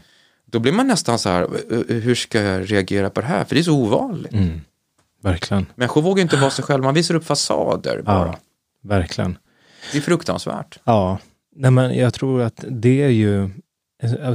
[0.51, 1.49] då blir man nästan så här,
[1.89, 3.45] hur ska jag reagera på det här?
[3.45, 4.33] För det är så ovanligt.
[4.33, 4.61] Mm.
[5.23, 5.67] Verkligen.
[5.75, 8.27] Människor vågar inte vara sig själva, man visar upp fasader bara.
[8.27, 8.39] Ja,
[8.83, 9.39] verkligen.
[9.93, 10.79] Det är fruktansvärt.
[10.85, 11.19] Ja,
[11.57, 13.51] nej men jag tror att det är ju,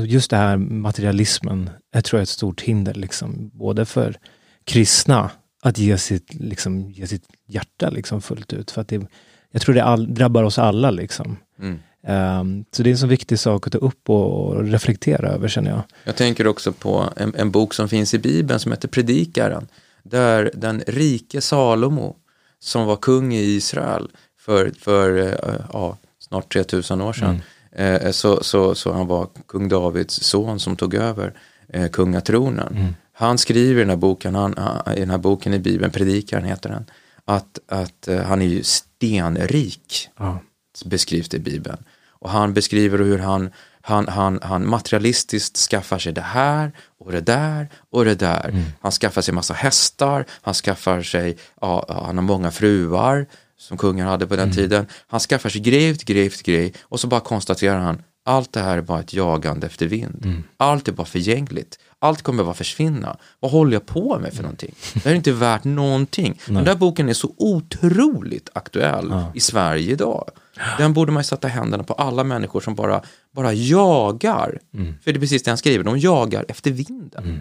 [0.06, 4.18] just det här materialismen, jag tror är ett stort hinder, liksom, både för
[4.64, 8.72] kristna att ge sitt, liksom, ge sitt hjärta liksom, fullt ut.
[8.72, 9.08] För att det,
[9.52, 10.92] jag tror det all, drabbar oss alla.
[10.92, 11.38] Liksom.
[11.60, 11.80] Mm.
[12.08, 15.72] Um, så det är en så viktig sak att ta upp och, reflektera över känner
[15.72, 15.82] jag.
[16.04, 19.68] Jag tänker också på en, en bok som finns i Bibeln som heter Predikaren.
[20.10, 22.16] Där den rike Salomo,
[22.60, 27.42] som var kung i Israel för, för uh, ja, snart 3000 år sedan,
[27.72, 28.06] mm.
[28.06, 31.34] uh, så, så, så han var kung Davids son som tog över
[31.76, 32.78] uh, kungatronen.
[32.78, 32.96] Mm.
[33.14, 34.52] Han skriver i den här boken, han,
[34.96, 36.86] i den här boken i Bibeln, Predikaren heter den,
[37.26, 40.40] att, att han är ju stenrik, ja.
[40.86, 41.78] beskrivs det i Bibeln.
[42.10, 43.50] Och han beskriver hur han,
[43.88, 48.50] han, han, han materialistiskt skaffar sig det här och det där och det där.
[48.50, 48.64] Mm.
[48.82, 53.26] Han skaffar sig massa hästar, han skaffar sig, ja, han har många fruar
[53.58, 54.56] som kungen hade på den mm.
[54.56, 54.88] tiden.
[55.08, 58.60] Han skaffar sig grej efter grej efter grej och så bara konstaterar han allt det
[58.60, 60.26] här är bara ett jagande efter vind.
[60.26, 60.44] Mm.
[60.58, 61.80] Allt är bara förgängligt.
[62.00, 63.18] Allt kommer bara försvinna.
[63.40, 64.76] Vad håller jag på med för någonting?
[64.94, 66.42] Det är inte värt någonting.
[66.48, 66.56] Nej.
[66.56, 69.32] Den där boken är så otroligt aktuell ja.
[69.34, 70.30] i Sverige idag.
[70.78, 73.02] Den borde man sätta händerna på alla människor som bara,
[73.36, 74.60] bara jagar.
[74.74, 74.94] Mm.
[75.04, 77.24] För det är precis det han skriver, de jagar efter vinden.
[77.24, 77.40] Mm.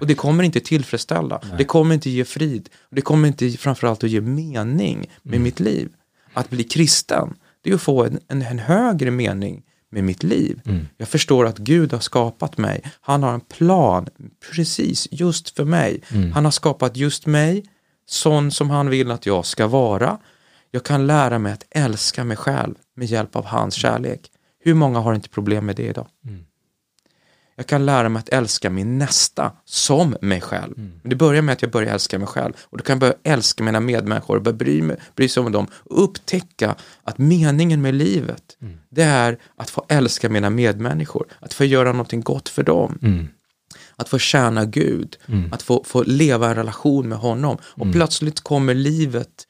[0.00, 1.54] Och det kommer inte tillfredsställa, Nej.
[1.58, 5.42] det kommer inte ge frid, och det kommer inte framförallt att ge mening med mm.
[5.42, 5.88] mitt liv.
[6.32, 10.60] Att bli kristen, det är att få en, en, en högre mening med mitt liv.
[10.64, 10.88] Mm.
[10.96, 12.82] Jag förstår att Gud har skapat mig.
[13.00, 14.08] Han har en plan
[14.50, 16.00] precis just för mig.
[16.08, 16.32] Mm.
[16.32, 17.64] Han har skapat just mig,
[18.06, 20.18] sån som han vill att jag ska vara.
[20.70, 24.30] Jag kan lära mig att älska mig själv med hjälp av hans kärlek.
[24.66, 26.06] Hur många har inte problem med det idag?
[26.24, 26.44] Mm.
[27.56, 30.78] Jag kan lära mig att älska min nästa som mig själv.
[30.78, 31.00] Mm.
[31.02, 33.64] Det börjar med att jag börjar älska mig själv och då kan jag börja älska
[33.64, 37.94] mina medmänniskor och börja bry, mig, bry sig om dem och upptäcka att meningen med
[37.94, 38.78] livet mm.
[38.88, 42.98] det är att få älska mina medmänniskor, att få göra någonting gott för dem.
[43.02, 43.28] Mm.
[43.96, 45.52] Att få tjäna Gud, mm.
[45.52, 47.92] att få, få leva en relation med honom och mm.
[47.92, 49.46] plötsligt kommer livet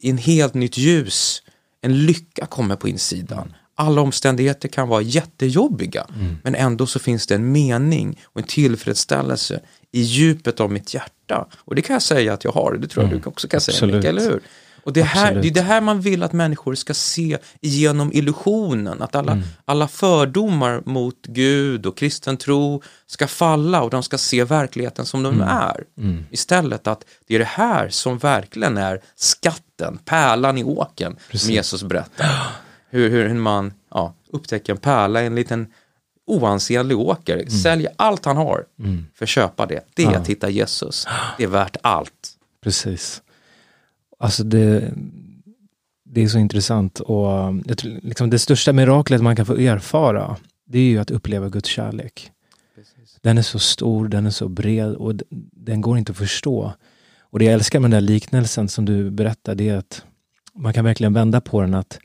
[0.00, 1.42] i en helt nytt ljus.
[1.80, 6.38] En lycka kommer på insidan alla omständigheter kan vara jättejobbiga mm.
[6.44, 9.60] men ändå så finns det en mening och en tillfredsställelse
[9.92, 11.46] i djupet av mitt hjärta.
[11.54, 13.22] Och det kan jag säga att jag har, det tror jag mm.
[13.22, 14.40] du också kan säga Mikael, eller hur?
[14.86, 19.02] Och det, här, det är det här man vill att människor ska se genom illusionen,
[19.02, 19.44] att alla, mm.
[19.64, 25.22] alla fördomar mot Gud och kristen tro ska falla och de ska se verkligheten som
[25.22, 25.48] de mm.
[25.48, 25.84] är.
[25.98, 26.24] Mm.
[26.30, 31.82] Istället att det är det här som verkligen är skatten, pärlan i åken, som Jesus
[31.82, 32.26] berättar.
[32.90, 35.66] hur, hur man ja, upptäcker en pärla i en liten
[36.26, 37.50] oansenlig åker, mm.
[37.50, 39.06] säljer allt han har mm.
[39.14, 39.84] för att köpa det.
[39.94, 40.18] Det är ja.
[40.18, 41.06] att hitta Jesus.
[41.36, 42.32] Det är värt allt.
[42.62, 43.22] Precis.
[44.18, 44.92] Alltså det,
[46.04, 47.28] det är så intressant och
[47.66, 51.48] jag tror, liksom det största miraklet man kan få erfara, det är ju att uppleva
[51.48, 52.30] Guds kärlek.
[52.74, 53.18] Precis.
[53.22, 55.14] Den är så stor, den är så bred och
[55.52, 56.72] den går inte att förstå.
[57.20, 60.04] Och det jag älskar med den där liknelsen som du berättar, det är att
[60.54, 61.98] man kan verkligen vända på den att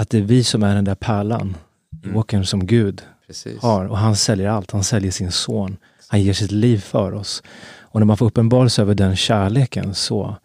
[0.00, 1.56] att det är vi som är den där pärlan
[2.04, 2.16] mm.
[2.16, 3.62] åkern som Gud Precis.
[3.62, 3.84] har.
[3.84, 4.70] Och han säljer allt.
[4.70, 5.76] Han säljer sin son.
[6.08, 7.42] Han ger sitt liv för oss.
[7.80, 10.36] Och när man får uppenbarelse över den kärleken så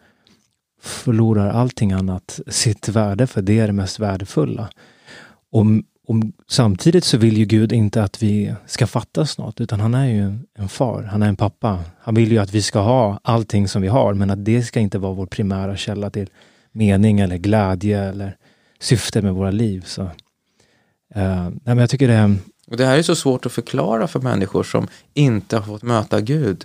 [0.82, 4.68] förlorar allting annat sitt värde, för det är det mest värdefulla.
[5.52, 5.64] Och,
[6.06, 6.16] och
[6.48, 10.38] samtidigt så vill ju Gud inte att vi ska fattas något, utan han är ju
[10.58, 11.78] en far, han är en pappa.
[12.00, 14.80] Han vill ju att vi ska ha allting som vi har, men att det ska
[14.80, 16.28] inte vara vår primära källa till
[16.72, 18.36] mening eller glädje eller
[18.86, 19.84] syfte med våra liv.
[19.86, 20.10] Så, uh,
[21.14, 24.62] nej, men jag tycker det, och det här är så svårt att förklara för människor
[24.62, 26.64] som inte har fått möta Gud.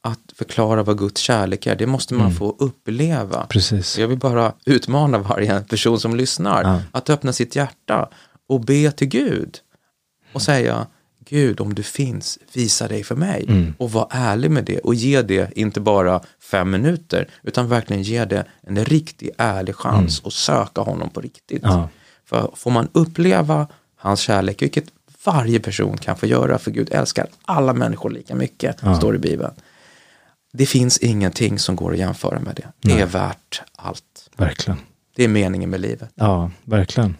[0.00, 2.36] Att förklara vad Guds kärlek är, det måste man mm.
[2.36, 3.46] få uppleva.
[3.46, 3.98] Precis.
[3.98, 6.82] Jag vill bara utmana varje person som lyssnar ja.
[6.92, 8.08] att öppna sitt hjärta
[8.48, 9.58] och be till Gud
[10.32, 10.86] och säga
[11.28, 13.44] Gud, om du finns, visa dig för mig.
[13.48, 13.74] Mm.
[13.78, 18.24] Och var ärlig med det och ge det inte bara fem minuter, utan verkligen ge
[18.24, 20.26] det en riktig ärlig chans mm.
[20.26, 21.62] och söka honom på riktigt.
[21.62, 21.88] Ja.
[22.24, 24.84] För får man uppleva hans kärlek, vilket
[25.24, 28.96] varje person kan få göra, för Gud älskar alla människor lika mycket, ja.
[28.96, 29.52] står i Bibeln.
[30.52, 32.66] Det finns ingenting som går att jämföra med det.
[32.80, 33.02] Det Nej.
[33.02, 34.30] är värt allt.
[34.36, 34.78] Verkligen.
[35.16, 36.10] Det är meningen med livet.
[36.14, 37.16] Ja, verkligen.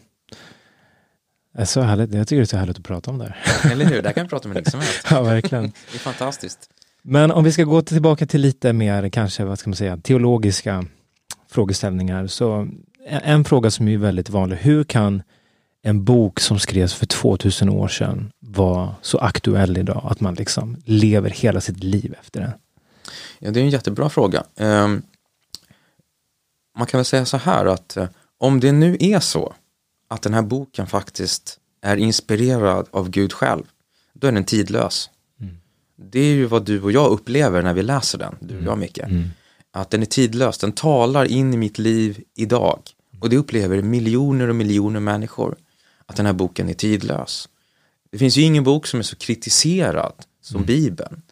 [1.59, 2.15] Det är så härligt.
[2.15, 3.71] Jag tycker det är så härligt att prata om det här.
[3.73, 5.07] Eller hur, där kan vi prata om hur som helst.
[5.11, 5.65] ja, verkligen.
[5.65, 6.71] det är fantastiskt.
[7.03, 10.85] Men om vi ska gå tillbaka till lite mer, kanske, vad ska man säga, teologiska
[11.51, 12.27] frågeställningar.
[12.27, 12.69] Så
[13.07, 15.23] en fråga som är väldigt vanlig, hur kan
[15.83, 20.77] en bok som skrevs för 2000 år sedan vara så aktuell idag att man liksom
[20.85, 22.51] lever hela sitt liv efter den?
[23.39, 24.45] Ja, det är en jättebra fråga.
[24.57, 25.03] Um,
[26.79, 28.05] man kan väl säga så här att uh,
[28.39, 29.55] om det nu är så
[30.09, 33.65] att den här boken faktiskt är inspirerad av Gud själv,
[34.13, 35.11] då är den tidlös.
[35.41, 35.57] Mm.
[35.97, 38.79] Det är ju vad du och jag upplever när vi läser den, du och jag
[38.79, 38.99] Micke.
[38.99, 39.29] Mm.
[39.71, 42.81] Att den är tidlös, den talar in i mitt liv idag.
[43.21, 45.57] Och det upplever miljoner och miljoner människor,
[46.07, 47.49] att den här boken är tidlös.
[48.11, 50.67] Det finns ju ingen bok som är så kritiserad som mm.
[50.67, 51.23] Bibeln.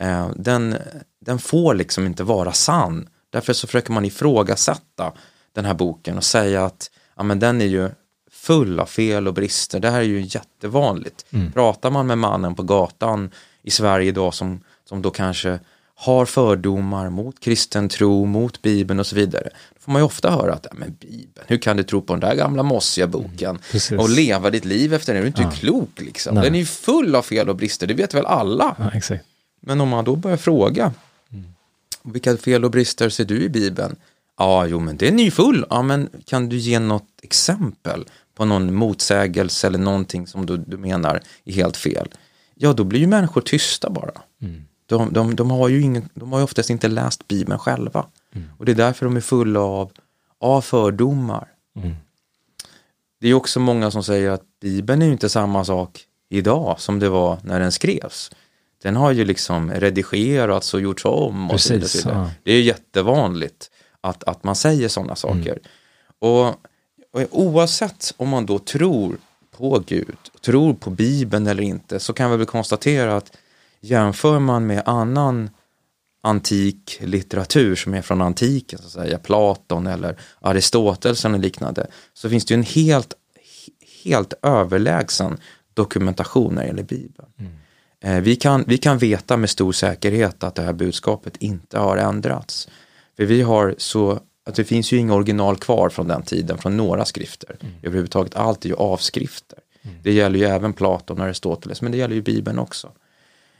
[0.00, 0.76] Eh, den,
[1.20, 3.08] den får liksom inte vara sann.
[3.30, 5.12] Därför så försöker man ifrågasätta
[5.52, 7.90] den här boken och säga att ja, men den är ju
[8.40, 9.80] full av fel och brister.
[9.80, 11.24] Det här är ju jättevanligt.
[11.30, 11.52] Mm.
[11.52, 13.30] Pratar man med mannen på gatan
[13.62, 15.58] i Sverige idag som, som då kanske
[15.94, 19.48] har fördomar mot kristen tro, mot Bibeln och så vidare.
[19.74, 22.20] Då får man ju ofta höra att, men Bibeln, hur kan du tro på den
[22.20, 23.58] där gamla mossiga boken
[23.90, 25.22] mm, och leva ditt liv efter den?
[25.22, 25.50] Du är inte ja.
[25.50, 26.34] klok liksom.
[26.34, 26.44] Nej.
[26.44, 28.76] Den är ju full av fel och brister, det vet väl alla.
[28.78, 29.16] Ja,
[29.60, 30.92] men om man då börjar fråga,
[31.32, 31.44] mm.
[32.02, 33.96] vilka fel och brister ser du i Bibeln?
[34.38, 35.66] Ja, jo, men den är ju full.
[35.70, 38.04] Ja, men kan du ge något exempel
[38.40, 42.08] på någon motsägelse eller någonting som du, du menar är helt fel?
[42.54, 44.12] Ja, då blir ju människor tysta bara.
[44.42, 44.64] Mm.
[44.86, 48.06] De, de, de, har ju ingen, de har ju oftast inte läst Bibeln själva.
[48.34, 48.48] Mm.
[48.58, 49.90] Och det är därför de är fulla av,
[50.38, 51.48] av fördomar.
[51.76, 51.94] Mm.
[53.20, 56.98] Det är också många som säger att Bibeln är ju inte samma sak idag som
[56.98, 58.30] det var när den skrevs.
[58.82, 61.50] Den har ju liksom redigerats och gjorts om.
[61.50, 61.74] Och så
[62.04, 62.30] Ja.
[62.42, 65.52] Det är jättevanligt att, att man säger sådana saker.
[65.52, 65.62] Mm.
[66.18, 66.66] Och
[67.12, 69.16] oavsett om man då tror
[69.50, 73.36] på Gud, tror på Bibeln eller inte, så kan vi väl konstatera att
[73.80, 75.50] jämför man med annan
[76.22, 82.30] antik litteratur som är från antiken, så att säga, Platon eller Aristoteles eller liknande, så
[82.30, 83.14] finns det ju en helt,
[84.04, 85.38] helt överlägsen
[85.74, 87.28] dokumentation när det gäller Bibeln.
[87.38, 87.52] Mm.
[88.00, 91.96] Eh, vi, kan, vi kan veta med stor säkerhet att det här budskapet inte har
[91.96, 92.68] ändrats.
[93.16, 94.20] För vi har så,
[94.50, 97.56] att det finns ju inga original kvar från den tiden, från några skrifter.
[97.60, 97.74] Mm.
[97.82, 99.58] Överhuvudtaget allt är ju avskrifter.
[99.82, 99.96] Mm.
[100.02, 102.92] Det gäller ju även Platon och Aristoteles, men det gäller ju Bibeln också.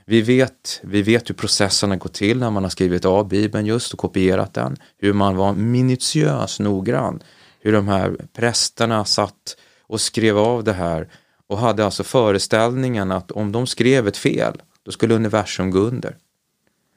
[0.05, 3.93] Vi vet, vi vet hur processerna går till när man har skrivit av Bibeln just
[3.93, 4.77] och kopierat den.
[4.99, 7.23] Hur man var minutiös noggrann.
[7.61, 11.09] Hur de här prästerna satt och skrev av det här
[11.47, 16.17] och hade alltså föreställningen att om de skrev ett fel, då skulle universum gå under.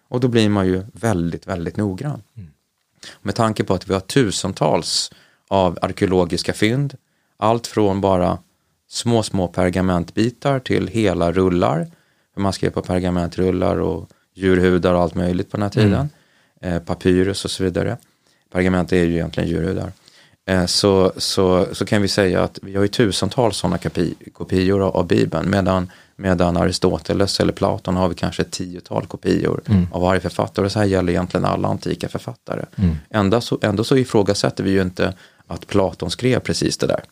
[0.10, 2.22] Och då blir man ju väldigt, väldigt noggrann.
[2.38, 2.53] Mm.
[3.22, 5.12] Med tanke på att vi har tusentals
[5.48, 6.98] av arkeologiska fynd,
[7.38, 8.38] allt från bara
[8.90, 11.88] små, små pergamentbitar till hela rullar,
[12.38, 16.10] man skrev på pergamentrullar och djurhudar och allt möjligt på den här tiden,
[16.62, 16.76] mm.
[16.76, 17.98] eh, papyrus och så vidare.
[18.52, 19.92] Pergament är ju egentligen djurhudar.
[20.46, 23.78] Eh, så, så, så kan vi säga att vi har ju tusentals sådana
[24.34, 29.88] kopior av Bibeln medan, medan Aristoteles eller Platon har vi kanske ett tiotal kopior mm.
[29.92, 30.70] av varje författare.
[30.70, 32.66] Så här gäller egentligen alla antika författare.
[32.76, 32.96] Mm.
[33.10, 35.14] Ändå, så, ändå så ifrågasätter vi ju inte
[35.48, 37.04] att Platon skrev precis det där.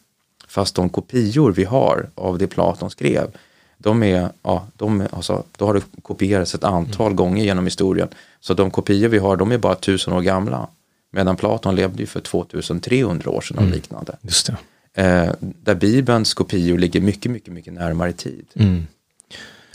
[0.47, 3.31] Fast de kopior vi har av det Platon skrev,
[3.77, 7.15] de är, ja, de, alltså, då har det kopierats ett antal mm.
[7.15, 8.07] gånger genom historien.
[8.39, 10.67] Så de kopior vi har, de är bara tusen år gamla.
[11.11, 13.75] Medan Platon levde ju för 2300 år sedan och mm.
[13.75, 14.17] liknande.
[14.21, 14.57] Just det.
[14.95, 18.45] Eh, där Bibelns kopior ligger mycket, mycket, mycket närmare i tid.
[18.53, 18.87] Mm.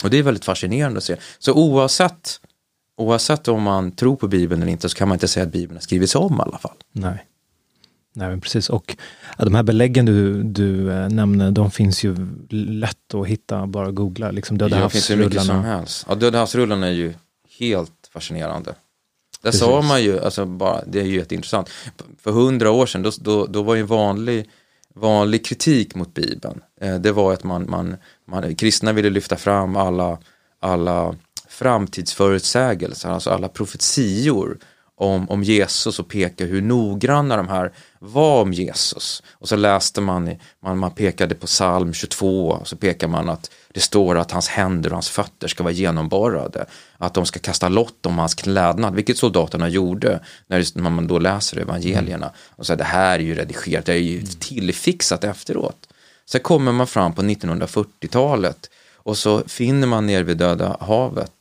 [0.03, 1.15] Och det är väldigt fascinerande att se.
[1.39, 2.41] Så oavsett,
[2.97, 5.75] oavsett om man tror på Bibeln eller inte så kan man inte säga att Bibeln
[5.75, 6.77] har skrivits om i alla fall.
[6.91, 7.25] Nej.
[8.13, 8.69] Nej, men precis.
[8.69, 8.97] Och
[9.37, 12.15] ja, de här beläggen du, du äh, nämner, de finns ju
[12.49, 14.31] lätt att hitta, bara googla.
[14.31, 16.05] Liksom Döda ja, finns hur mycket som helst.
[16.09, 17.13] Ja, Döda havsrullarna är ju
[17.59, 18.75] helt fascinerande.
[19.41, 19.59] Där Precis.
[19.59, 21.69] sa man ju, alltså bara, det är ju jätteintressant.
[22.19, 24.49] För hundra år sedan, då, då, då var ju en vanlig,
[24.99, 29.75] vanlig kritik mot Bibeln, eh, det var att man, man, man, kristna ville lyfta fram
[29.75, 30.19] alla,
[30.59, 31.15] alla
[31.49, 34.57] framtidsförutsägelser, alltså alla profetior
[34.99, 39.23] om, om Jesus och peka hur noggranna de här var om Jesus.
[39.31, 43.51] Och så läste man, man, man pekade på psalm 22 och så pekar man att
[43.73, 46.65] det står att hans händer och hans fötter ska vara genomborrade.
[46.97, 51.57] Att de ska kasta lott om hans klädnad, vilket soldaterna gjorde när man då läser
[51.57, 52.31] evangelierna.
[52.55, 55.87] Och så det här är ju redigerat, det är ju tillfixat efteråt.
[56.25, 61.31] Sen kommer man fram på 1940-talet och så finner man nere vid Döda havet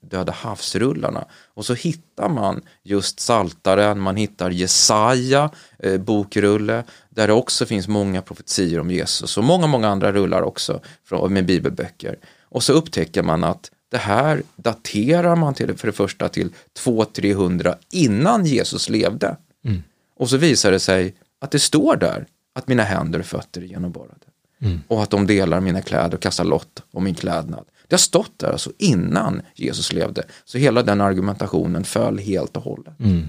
[0.00, 1.24] Döda havsrullarna.
[1.54, 7.88] Och så hittar man just Saltaren, man hittar Jesaja eh, bokrulle, där det också finns
[7.88, 12.18] många profetier om Jesus och många, många andra rullar också från, med bibelböcker.
[12.42, 16.50] Och så upptäcker man att det här daterar man till, för det första till
[16.84, 19.36] 200-300 innan Jesus levde.
[19.64, 19.82] Mm.
[20.16, 23.64] Och så visar det sig att det står där att mina händer och fötter är
[23.64, 24.26] genomborrade.
[24.60, 24.80] Mm.
[24.88, 27.64] Och att de delar mina kläder och kastar lott om min klädnad.
[27.88, 30.22] Det har stått där alltså innan Jesus levde.
[30.44, 33.00] Så hela den argumentationen föll helt och hållet.
[33.00, 33.28] Mm.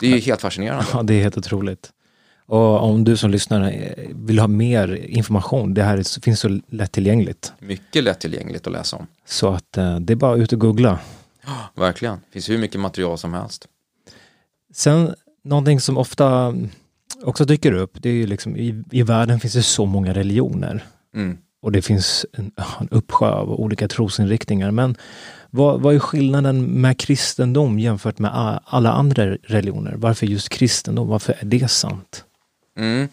[0.00, 0.86] Det är ju helt fascinerande.
[0.92, 1.92] Ja, det är helt otroligt.
[2.46, 7.52] Och om du som lyssnar eh, vill ha mer information, det här finns så lättillgängligt.
[7.58, 9.06] Mycket lättillgängligt att läsa om.
[9.24, 10.98] Så att eh, det är bara ut och googla.
[11.74, 13.68] Verkligen, det finns hur mycket material som helst.
[14.72, 16.54] Sen någonting som ofta
[17.22, 20.84] också dyker upp, det är ju liksom i, i världen finns det så många religioner.
[21.14, 21.38] Mm.
[21.62, 22.50] Och det finns en,
[22.80, 24.70] en uppsjö av olika trosinriktningar.
[24.70, 24.96] Men
[25.50, 29.94] vad, vad är skillnaden med kristendom jämfört med alla andra religioner?
[29.96, 31.08] Varför just kristendom?
[31.08, 32.24] Varför är det sant?
[32.78, 33.08] Mm.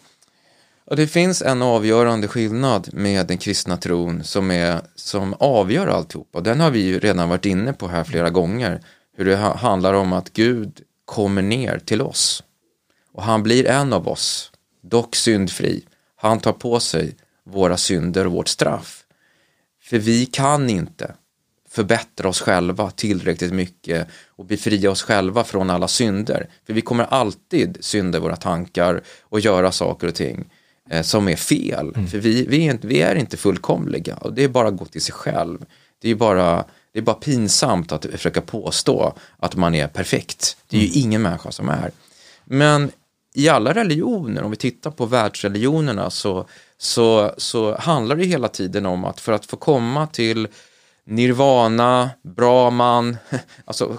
[0.84, 6.40] Och det finns en avgörande skillnad med den kristna tron som, är, som avgör alltihopa.
[6.40, 8.80] Den har vi ju redan varit inne på här flera gånger.
[9.16, 12.42] Hur det ha- handlar om att Gud kommer ner till oss.
[13.12, 15.84] Och han blir en av oss, dock syndfri.
[16.16, 17.16] Han tar på sig
[17.50, 19.04] våra synder och vårt straff.
[19.82, 21.14] För vi kan inte
[21.70, 26.48] förbättra oss själva tillräckligt mycket och befria oss själva från alla synder.
[26.66, 30.44] För vi kommer alltid synda i våra tankar och göra saker och ting
[30.90, 31.94] eh, som är fel.
[32.10, 34.84] För vi, vi, är inte, vi är inte fullkomliga och det är bara att gå
[34.84, 35.64] till sig själv.
[36.00, 40.56] Det är bara, det är bara pinsamt att försöka påstå att man är perfekt.
[40.68, 41.90] Det är ju ingen människa som är.
[42.44, 42.90] Men
[43.34, 46.48] i alla religioner, om vi tittar på världsreligionerna så,
[46.78, 50.48] så, så handlar det hela tiden om att för att få komma till
[51.04, 53.16] nirvana, brahman,
[53.64, 53.96] alltså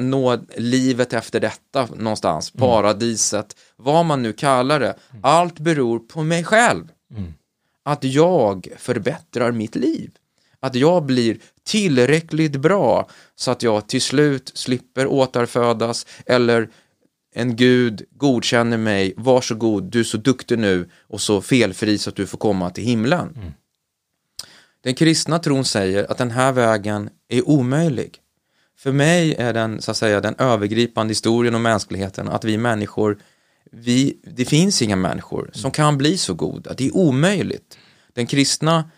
[0.00, 4.94] nå livet efter detta någonstans, paradiset, vad man nu kallar det.
[5.22, 6.88] Allt beror på mig själv.
[7.84, 10.10] Att jag förbättrar mitt liv.
[10.60, 16.68] Att jag blir tillräckligt bra så att jag till slut slipper återfödas eller
[17.34, 22.16] en gud godkänner mig, varsågod, du är så duktig nu och så felfri så att
[22.16, 23.54] du får komma till himlen.
[24.80, 28.18] Den kristna tron säger att den här vägen är omöjlig.
[28.78, 33.18] För mig är den, så att säga, den övergripande historien om mänskligheten att vi människor,
[33.70, 36.74] vi, det finns inga människor som kan bli så goda.
[36.74, 37.78] Det är omöjligt.
[38.12, 38.90] Den kristna,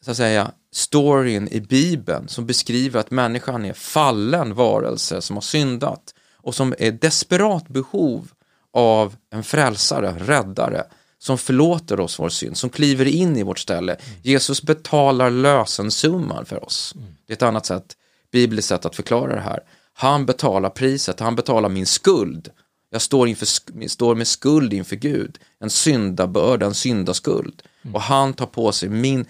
[0.00, 5.40] så att säga, storyn i Bibeln som beskriver att människan är fallen varelse som har
[5.40, 8.28] syndat och som är desperat behov
[8.72, 10.84] av en frälsare, räddare,
[11.18, 13.96] som förlåter oss vår synd, som kliver in i vårt ställe.
[14.22, 16.94] Jesus betalar lösensumman för oss.
[17.26, 17.96] Det är ett annat sätt,
[18.32, 19.60] bibliskt sätt att förklara det här.
[19.92, 22.50] Han betalar priset, han betalar min skuld.
[22.90, 23.46] Jag står, inför,
[23.88, 27.62] står med skuld inför Gud, en syndabörda, en syndaskuld.
[27.92, 29.24] Och han tar på sig min,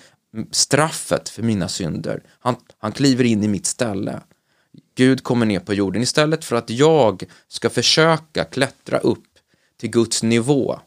[0.50, 2.22] straffet för mina synder.
[2.38, 4.20] Han, han kliver in i mitt ställe.
[4.94, 9.24] Gud kommer ner på jorden istället för att jag ska försöka klättra upp
[9.80, 10.80] till Guds nivå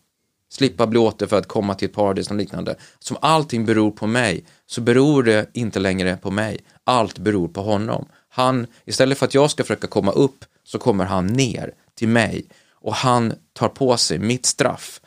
[0.54, 2.76] slippa bli återfödd, komma till ett paradis och liknande.
[3.00, 6.60] Som allting beror på mig, så beror det inte längre på mig.
[6.84, 8.06] Allt beror på honom.
[8.30, 12.46] Han, istället för att jag ska försöka komma upp, så kommer han ner till mig.
[12.72, 15.02] Och han tar på sig mitt straff.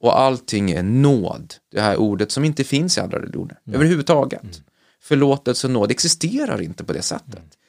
[0.00, 4.62] Och allting är nåd, det här ordet som inte finns i andra religioner överhuvudtaget.
[5.00, 7.36] Förlåtelse och nåd existerar inte på det sättet.
[7.36, 7.65] Eh,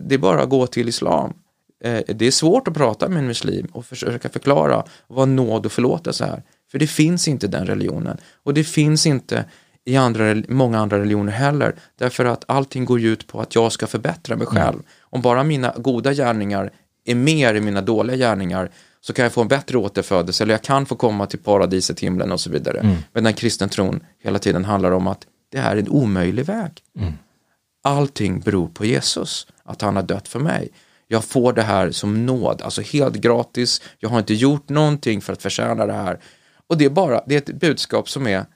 [0.00, 1.32] det är bara att gå till islam.
[1.84, 5.72] Eh, det är svårt att prata med en muslim och försöka förklara vad nåd och
[5.72, 6.42] förlåtelse är.
[6.70, 8.18] För det finns inte i den religionen.
[8.42, 9.44] Och det finns inte
[9.84, 11.74] i andra, många andra religioner heller.
[11.98, 14.78] Därför att allting går ut på att jag ska förbättra mig själv.
[15.00, 16.70] Om bara mina goda gärningar
[17.04, 20.62] är mer än mina dåliga gärningar så kan jag få en bättre återfödelse eller jag
[20.62, 22.80] kan få komma till paradiset, himlen och så vidare.
[23.12, 26.72] Men den kristna tron hela tiden handlar om att det är en omöjlig väg.
[27.86, 30.70] Allting beror på Jesus, att han har dött för mig.
[31.08, 33.82] Jag får det här som nåd, alltså helt gratis.
[33.98, 36.20] Jag har inte gjort någonting för att förtjäna det här.
[36.66, 38.46] Och det är bara, det är ett budskap som är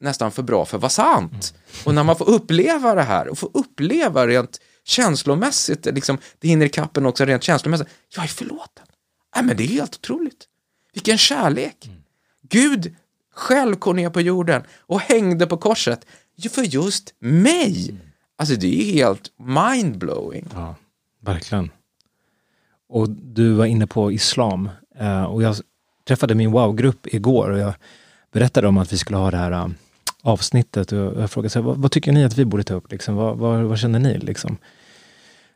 [0.00, 1.54] nästan för bra för att vara sant.
[1.84, 6.66] Och när man får uppleva det här och får uppleva rent känslomässigt, liksom, det hinner
[6.66, 8.86] i kappen också rent känslomässigt, jag är förlåten.
[9.36, 10.44] Nej, men det är helt otroligt.
[10.94, 11.90] Vilken kärlek.
[12.48, 12.96] Gud
[13.34, 16.06] själv kom ner på jorden och hängde på korset
[16.50, 17.98] för just mig.
[18.36, 20.46] Alltså det är helt mindblowing.
[20.54, 20.74] Ja,
[21.20, 21.70] verkligen.
[22.88, 24.68] Och du var inne på islam
[24.98, 25.56] eh, och jag
[26.08, 27.74] träffade min wow-grupp igår och jag
[28.32, 29.68] berättade om att vi skulle ha det här eh,
[30.22, 32.92] avsnittet och jag frågade så här, vad, vad tycker ni att vi borde ta upp?
[32.92, 33.14] Liksom?
[33.14, 34.18] Vad, vad, vad känner ni?
[34.18, 34.56] Liksom?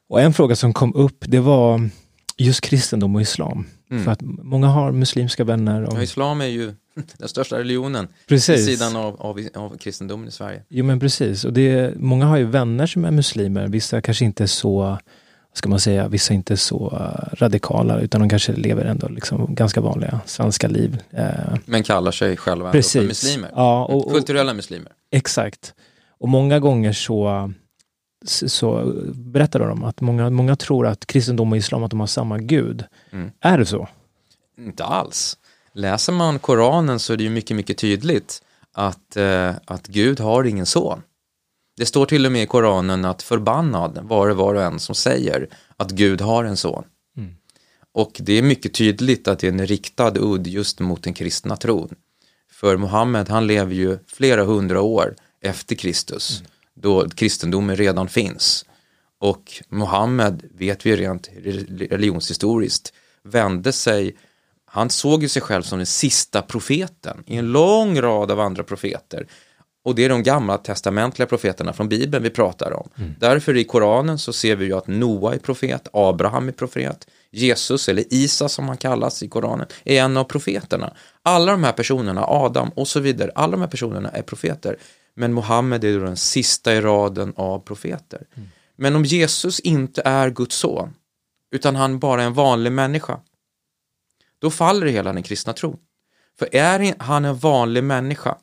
[0.08, 1.90] Och en fråga som kom upp, det var
[2.36, 3.66] just kristendom och islam.
[4.04, 5.84] För att många har muslimska vänner.
[5.84, 6.74] Och, Ja, islam är ju
[7.18, 8.68] den största religionen Precis.
[8.68, 10.62] vid sidan av, av, av kristendomen i Sverige.
[10.68, 14.42] Jo men precis, och det, många har ju vänner som är muslimer, vissa kanske inte
[14.42, 14.98] är så,
[15.52, 19.54] ska man säga, vissa inte är så eh, radikala utan de kanske lever ändå liksom
[19.54, 21.02] ganska vanliga svenska liv.
[21.10, 21.28] Eh,
[21.64, 23.50] Men kallar sig själva för muslimer.
[23.54, 24.92] Ja, och- och- Kulturella muslimer.
[25.10, 25.74] exakt.
[26.20, 27.52] Och många gånger så,
[28.26, 32.38] så berättar de att många, många tror att kristendom och islam att de har samma
[32.38, 32.84] gud.
[33.12, 33.30] Mm.
[33.40, 33.88] Är det så?
[34.58, 35.36] Inte alls.
[35.78, 40.44] Läser man Koranen så är det ju mycket, mycket tydligt att, eh, att Gud har
[40.44, 41.02] ingen son.
[41.76, 44.94] Det står till och med i Koranen att förbannad var det var och en som
[44.94, 46.84] säger att Gud har en son.
[47.16, 47.34] Mm.
[47.92, 51.56] Och det är mycket tydligt att det är en riktad udd just mot den kristna
[51.56, 51.94] tron.
[52.50, 56.50] För Muhammed han lever ju flera hundra år efter Kristus, mm.
[56.74, 58.64] då kristendomen redan finns.
[59.18, 61.28] Och Muhammed, vet vi rent
[61.78, 64.16] religionshistoriskt, vände sig,
[64.78, 68.64] han såg ju sig själv som den sista profeten i en lång rad av andra
[68.64, 69.26] profeter.
[69.84, 72.88] Och det är de gamla testamentliga profeterna från Bibeln vi pratar om.
[72.98, 73.14] Mm.
[73.18, 77.88] Därför i Koranen så ser vi ju att Noa är profet, Abraham är profet, Jesus
[77.88, 80.94] eller Isa som han kallas i Koranen är en av profeterna.
[81.22, 84.76] Alla de här personerna, Adam och så vidare, alla de här personerna är profeter.
[85.16, 88.22] Men Muhammed är den sista i raden av profeter.
[88.36, 88.48] Mm.
[88.76, 90.94] Men om Jesus inte är Guds son,
[91.54, 93.20] utan han bara är en vanlig människa,
[94.38, 95.76] då faller hela den kristna tron.
[96.38, 98.36] För är han en vanlig människa,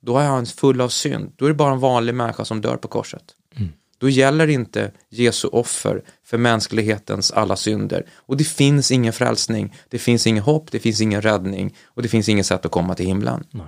[0.00, 1.32] då är han full av synd.
[1.36, 3.22] Då är det bara en vanlig människa som dör på korset.
[3.56, 3.72] Mm.
[3.98, 8.06] Då gäller inte Jesu offer för mänsklighetens alla synder.
[8.16, 12.08] Och det finns ingen frälsning, det finns ingen hopp, det finns ingen räddning och det
[12.08, 13.44] finns inget sätt att komma till himlen.
[13.50, 13.66] Nej.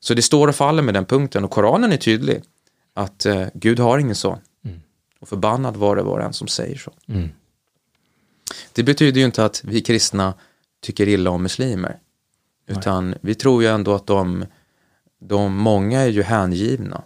[0.00, 2.42] Så det står och faller med den punkten och Koranen är tydlig
[2.94, 4.38] att eh, Gud har ingen son.
[4.64, 4.80] Mm.
[5.20, 6.92] Och förbannad var det var en som säger så.
[7.08, 7.28] Mm.
[8.72, 10.34] Det betyder ju inte att vi kristna
[10.82, 11.98] tycker illa om muslimer.
[12.66, 13.18] Utan Nej.
[13.20, 14.44] vi tror ju ändå att de,
[15.20, 17.02] de, många är ju hängivna.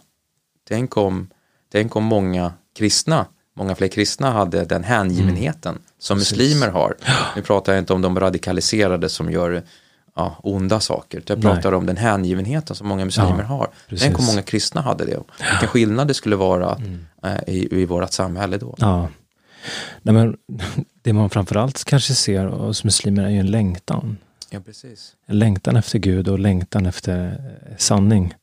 [0.67, 1.29] Tänk om,
[1.71, 3.25] tänk om många kristna,
[3.55, 5.83] många fler kristna hade den hängivenheten mm.
[5.99, 6.37] som Precis.
[6.37, 6.95] muslimer har.
[7.35, 9.63] Nu pratar jag inte om de radikaliserade som gör
[10.15, 11.23] ja, onda saker.
[11.25, 11.77] Jag pratar Nej.
[11.77, 13.69] om den hängivenheten som många muslimer ja, har.
[13.87, 14.05] Precis.
[14.05, 15.19] Tänk om många kristna hade det.
[15.51, 17.05] Vilken skillnad det skulle vara mm.
[17.23, 18.75] eh, i, i vårt samhälle då.
[18.77, 19.07] Ja.
[20.01, 20.37] Nej, men,
[21.09, 24.17] det man framförallt kanske ser hos muslimer är ju en längtan.
[24.49, 25.15] Ja, precis.
[25.25, 27.41] En längtan efter Gud och längtan efter
[27.77, 28.33] sanning.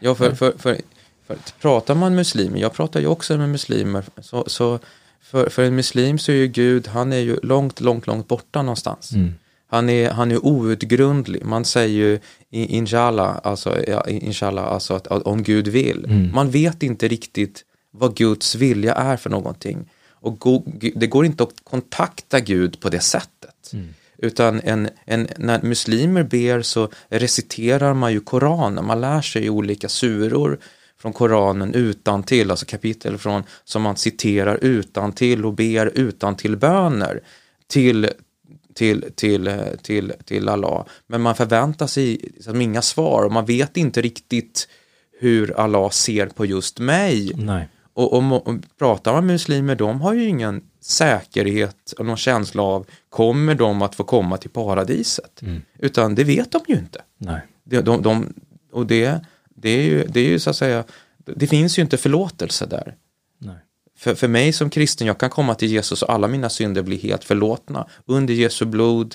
[0.00, 0.80] Ja, för, för, för,
[1.26, 4.78] för pratar man muslimer, jag pratar ju också med muslimer, så, så
[5.20, 8.62] för, för en muslim så är ju Gud, han är ju långt, långt, långt borta
[8.62, 9.12] någonstans.
[9.12, 9.34] Mm.
[9.66, 11.44] Han är, han är outgrundlig.
[11.44, 16.04] Man säger ju inshallah, alltså, inshallah, alltså att, att, om Gud vill.
[16.04, 16.30] Mm.
[16.34, 19.88] Man vet inte riktigt vad Guds vilja är för någonting.
[20.22, 20.62] Och go,
[20.94, 23.72] det går inte att kontakta Gud på det sättet.
[23.72, 23.94] Mm.
[24.18, 29.88] Utan en, en, när muslimer ber så reciterar man ju Koranen, man lär sig olika
[29.88, 30.58] suror
[30.98, 36.36] från Koranen utan till, alltså kapitel från, som man citerar utan till och ber utan
[36.36, 37.20] till böner
[37.66, 38.10] till,
[38.74, 39.50] till, till,
[39.82, 40.86] till, till Allah.
[41.06, 44.68] Men man förväntar sig liksom inga svar och man vet inte riktigt
[45.20, 47.32] hur Allah ser på just mig.
[47.34, 47.68] Nej.
[47.94, 52.62] Och, och, och pratar man med muslimer, de har ju ingen säkerhet och någon känsla
[52.62, 55.42] av kommer de att få komma till paradiset?
[55.42, 55.62] Mm.
[55.78, 57.02] Utan det vet de ju inte.
[57.18, 57.40] Nej.
[57.64, 58.34] De, de, de,
[58.72, 59.20] och det,
[59.54, 60.84] det, är ju, det är ju så att säga,
[61.18, 62.94] det finns ju inte förlåtelse där.
[63.38, 63.56] Nej.
[63.96, 66.98] För, för mig som kristen, jag kan komma till Jesus och alla mina synder blir
[66.98, 69.14] helt förlåtna under Jesu blod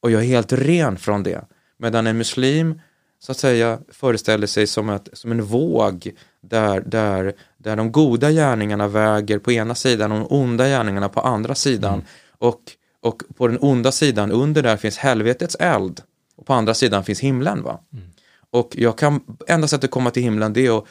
[0.00, 1.44] och jag är helt ren från det.
[1.78, 2.80] Medan en muslim
[3.18, 6.10] så att säga föreställer sig som, ett, som en våg
[6.40, 7.32] där, där,
[7.64, 11.94] där de goda gärningarna väger på ena sidan och de onda gärningarna på andra sidan.
[11.94, 12.04] Mm.
[12.38, 12.60] Och,
[13.00, 16.00] och på den onda sidan, under där finns helvetets eld
[16.36, 17.62] och på andra sidan finns himlen.
[17.62, 18.04] va mm.
[18.50, 20.84] Och jag kan, enda sättet att komma till himlen det är att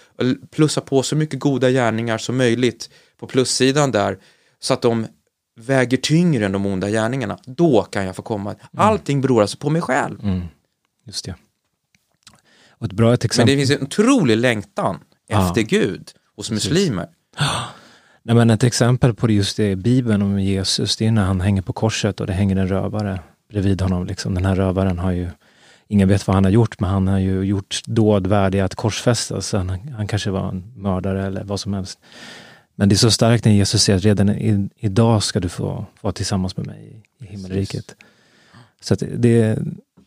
[0.51, 4.17] plussa på så mycket goda gärningar som möjligt på plussidan där
[4.59, 5.07] så att de
[5.55, 7.39] väger tyngre än de onda gärningarna.
[7.45, 8.49] Då kan jag få komma.
[8.49, 8.59] Mm.
[8.77, 10.23] Allting beror alltså på mig själv.
[10.23, 10.41] Mm.
[11.05, 11.35] Just det.
[12.69, 13.55] Och ett bra ett exempel.
[13.55, 15.61] Men det finns en otrolig längtan efter.
[15.61, 17.07] Gud hos muslimer.
[18.23, 21.41] Nej, men ett exempel på just det i Bibeln om Jesus, det är när han
[21.41, 23.19] hänger på korset och det hänger en rövare
[23.49, 24.05] bredvid honom.
[24.05, 24.33] Liksom.
[24.33, 25.29] Den här rövaren har ju,
[25.87, 29.51] ingen vet vad han har gjort, men han har ju gjort dåd värdiga att korsfästas.
[29.51, 31.99] Han, han kanske var en mördare eller vad som helst.
[32.75, 35.85] Men det är så starkt när Jesus säger att redan i, idag ska du få
[36.01, 37.95] vara tillsammans med mig i, i himmelriket.
[38.81, 39.57] Så det,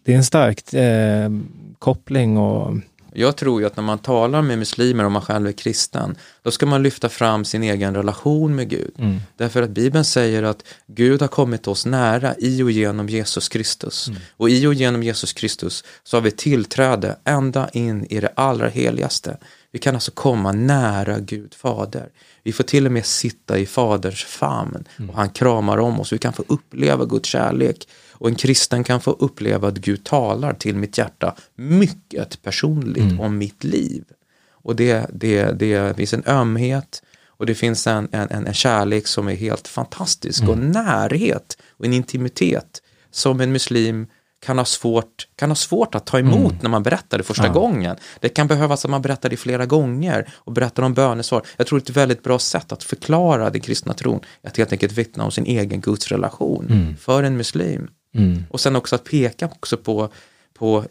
[0.04, 1.30] det är en stark eh,
[1.78, 2.76] koppling och
[3.18, 6.50] jag tror ju att när man talar med muslimer om man själv är kristen, då
[6.50, 8.94] ska man lyfta fram sin egen relation med Gud.
[8.98, 9.20] Mm.
[9.36, 14.08] Därför att Bibeln säger att Gud har kommit oss nära i och genom Jesus Kristus.
[14.08, 14.20] Mm.
[14.36, 18.68] Och i och genom Jesus Kristus så har vi tillträde ända in i det allra
[18.68, 19.36] heligaste.
[19.72, 22.08] Vi kan alltså komma nära Gud Fader.
[22.42, 26.12] Vi får till och med sitta i Faderns famn och han kramar om oss.
[26.12, 27.88] Vi kan få uppleva Guds kärlek
[28.18, 33.20] och en kristen kan få uppleva att Gud talar till mitt hjärta mycket personligt mm.
[33.20, 34.04] om mitt liv.
[34.52, 37.02] och det, det, det finns en ömhet
[37.38, 41.92] och det finns en, en, en kärlek som är helt fantastisk och närhet och en
[41.92, 44.06] intimitet som en muslim
[44.40, 46.58] kan ha svårt, kan ha svårt att ta emot Mm.
[46.62, 47.52] när man berättar det första Ja.
[47.52, 47.96] gången.
[48.20, 51.42] Det kan behövas att man berättar det flera gånger och berättar om bönesvar.
[51.56, 54.72] Jag tror det är ett väldigt bra sätt att förklara den kristna tron, att helt
[54.72, 56.96] enkelt vittna om sin egen gudsrelation Mm.
[56.96, 57.88] för en muslim.
[58.16, 58.42] Mm.
[58.50, 60.08] Och sen också att peka också på,
[60.54, 60.84] på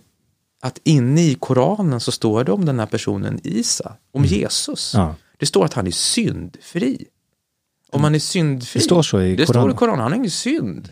[0.62, 4.96] att inne i Koranen så står det om den här personen Isa, om Jesus.
[4.96, 5.08] Mm.
[5.08, 5.16] Ja.
[5.38, 7.06] Det står att han är syndfri.
[7.92, 8.80] Om han är syndfri.
[8.80, 9.76] Det står så i Det står Koranen.
[9.76, 10.90] i Koranen, han har ingen synd.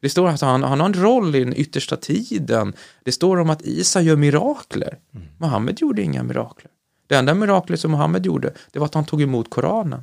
[0.00, 2.72] Det står att han, han har en roll i den yttersta tiden.
[3.04, 4.98] Det står om att Isa gör mirakler.
[5.38, 6.70] Mohammed gjorde inga mirakler.
[7.06, 10.02] Det enda miraklet som Mohammed gjorde, det var att han tog emot Koranen.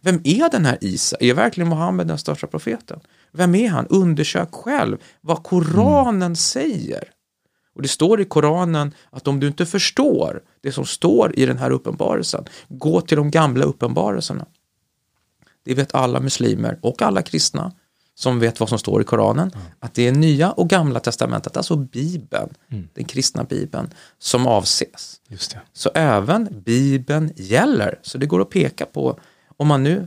[0.00, 1.16] Vem är den här Isa?
[1.20, 3.00] Är verkligen Mohammed den största profeten?
[3.32, 3.86] Vem är han?
[3.86, 7.04] Undersök själv vad Koranen säger.
[7.74, 11.58] Och det står i Koranen att om du inte förstår det som står i den
[11.58, 14.46] här uppenbarelsen, gå till de gamla uppenbarelserna.
[15.64, 17.72] Det vet alla muslimer och alla kristna
[18.14, 21.76] som vet vad som står i Koranen, att det är nya och gamla testamentet, alltså
[21.76, 22.54] Bibeln,
[22.94, 25.20] den kristna Bibeln, som avses.
[25.72, 27.98] Så även Bibeln gäller.
[28.02, 29.18] Så det går att peka på,
[29.56, 30.06] om man nu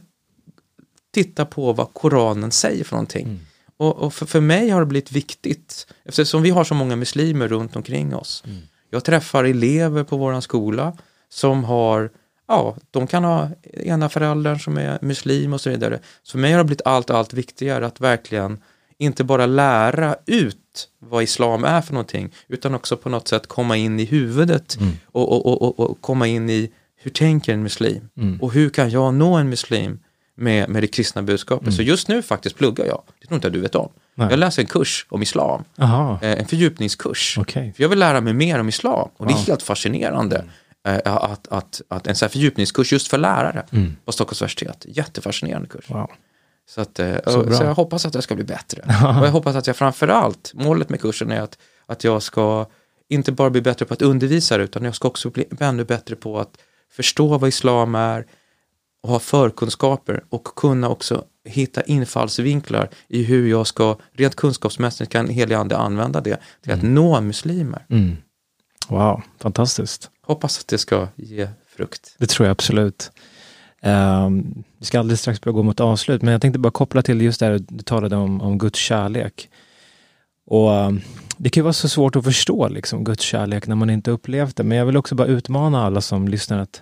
[1.14, 3.40] tittar på vad Koranen säger för någonting.
[3.78, 7.48] Och, och för, för mig har det blivit viktigt, eftersom vi har så många muslimer
[7.48, 8.44] runt omkring oss.
[8.90, 10.98] Jag träffar elever på våran skola
[11.30, 12.10] som har,
[12.48, 16.00] ja, de kan ha ena föräldern som är muslim och så vidare.
[16.24, 18.62] Så för mig har det blivit allt, allt viktigare att verkligen
[18.98, 23.78] inte bara lära ut vad islam är för någonting, utan också på något sätt komma
[23.78, 28.10] in i huvudet och, och, och, och, och komma in i hur tänker en muslim?
[28.42, 30.00] Och hur kan jag nå en muslim
[30.36, 31.74] med, med det kristna budskapet?
[31.74, 33.90] Så just nu faktiskt pluggar jag, det tror inte jag du vet om.
[34.16, 34.28] Nej.
[34.30, 36.20] Jag läser en kurs om islam, Aha.
[36.22, 37.38] eh, en fördjupningskurs.
[37.42, 37.74] Okej.
[37.76, 39.46] För jag vill lära mig mer om islam och det är Wow.
[39.48, 40.46] helt fascinerande
[40.88, 43.66] eh, att, att, att en sån här fördjupningskurs just för lärare
[44.06, 45.86] på Stockholms universitet, jättefascinerande kurs.
[45.90, 46.12] Wow.
[46.70, 48.82] Så, att, eh, Så så jag hoppas att jag ska bli bättre.
[49.20, 52.66] och jag hoppas att jag framförallt, målet med kursen är att, att jag ska
[53.10, 56.40] inte bara bli bättre på att undervisa utan jag ska också bli ännu bättre på
[56.40, 56.58] att
[56.92, 58.26] förstå vad islam är
[59.04, 65.30] och ha förkunskaper och kunna också hitta infallsvinklar i hur jag ska, rent kunskapsmässigt kan
[65.30, 67.86] helig ande använda det till att nå muslimer.
[67.90, 68.18] Mm.
[68.88, 70.10] Wow, fantastiskt.
[70.22, 71.48] Hoppas att det ska ge
[71.78, 72.16] frukt.
[72.18, 73.12] Det tror jag absolut.
[73.82, 77.22] Ehm, vi ska alldeles strax börja gå mot avslut, men jag tänkte bara koppla till
[77.22, 79.50] just det här du talade om, om Guds kärlek.
[80.46, 81.02] Och ehm,
[81.38, 84.56] Det kan ju vara så svårt att förstå liksom, Guds kärlek när man inte upplevt
[84.56, 86.82] det, men jag vill också bara utmana alla som lyssnar att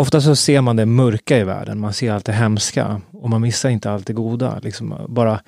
[0.00, 3.40] ofta så ser man det mörka i världen, man ser allt det hemska och man
[3.40, 4.58] missar inte allt det goda.
[4.62, 5.40] Liksom, bara,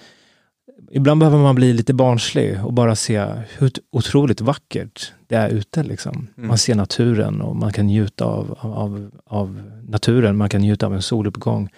[0.91, 3.27] ibland behöver man bli lite barnslig och bara se
[3.59, 5.83] hur otroligt vackert det är ute.
[5.83, 6.29] Liksom.
[6.37, 6.49] Mm.
[6.49, 10.95] Man ser naturen och man kan njuta av, av, av naturen, man kan njuta av
[10.95, 11.69] en soluppgång.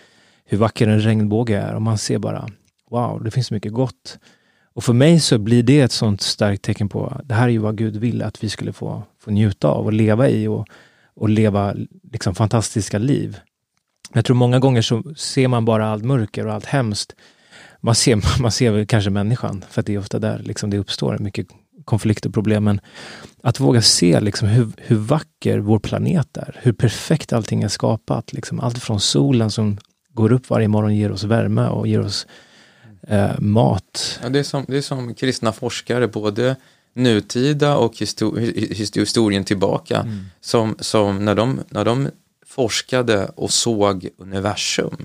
[0.44, 2.48] Hur vacker en regnbåge är och man ser bara,
[2.90, 4.18] wow, det finns mycket gott.
[4.74, 7.58] Och för mig så blir det ett sånt starkt tecken på, det här är ju
[7.58, 10.66] vad Gud vill att vi skulle få, få njuta av och leva i och,
[11.16, 11.74] och leva
[12.12, 13.38] liksom fantastiska liv.
[14.12, 17.14] Jag tror många gånger så ser man bara allt mörker och allt hemskt.
[17.80, 20.78] Man ser, man ser väl kanske människan, för att det är ofta där liksom det
[20.78, 21.46] uppstår mycket
[21.84, 22.64] konflikt och problem.
[22.64, 22.80] Men
[23.42, 28.32] att våga se liksom hur, hur vacker vår planet är, hur perfekt allting är skapat.
[28.32, 29.78] Liksom allt från solen som
[30.12, 32.26] går upp varje morgon ger oss värme och ger oss
[33.08, 34.20] eh, mat.
[34.22, 36.56] Ja, det, är som, det är som kristna forskare, både
[36.94, 40.24] nutida och histo his- historien tillbaka, Mm.
[40.40, 42.08] som, som när, de, när de
[42.46, 44.96] forskade och såg universum.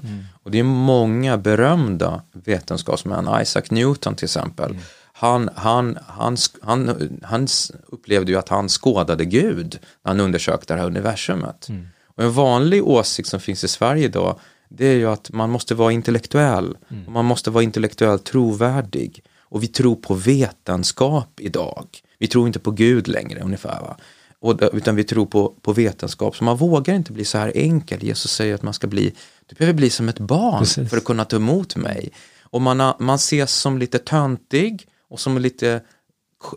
[0.44, 4.78] Och det är många berömda vetenskapsmän, Isaac Newton till exempel.
[5.14, 10.74] Han, han, han, han, han s- upplevde ju att han skådade Gud när han undersökte
[10.74, 11.68] det här universumet.
[12.16, 15.76] Och en vanlig åsikt som finns i Sverige idag, det är ju att man måste
[15.76, 16.78] vara intellektuell.
[17.06, 19.24] Och man måste vara intellektuellt trovärdig.
[19.50, 21.88] Och vi tror på vetenskap idag.
[22.20, 23.82] Vi tror inte på Gud längre ungefär.
[23.82, 23.98] Va?
[24.40, 26.36] Och, utan vi tror på, på vetenskap.
[26.36, 28.04] Så man vågar inte bli så här enkel.
[28.04, 29.14] Jesus säger att man ska bli,
[29.46, 30.90] du behöver bli som ett barn Precis.
[30.90, 32.10] för att kunna ta emot mig.
[32.42, 35.82] Och man, har- man ses som lite töntig och som lite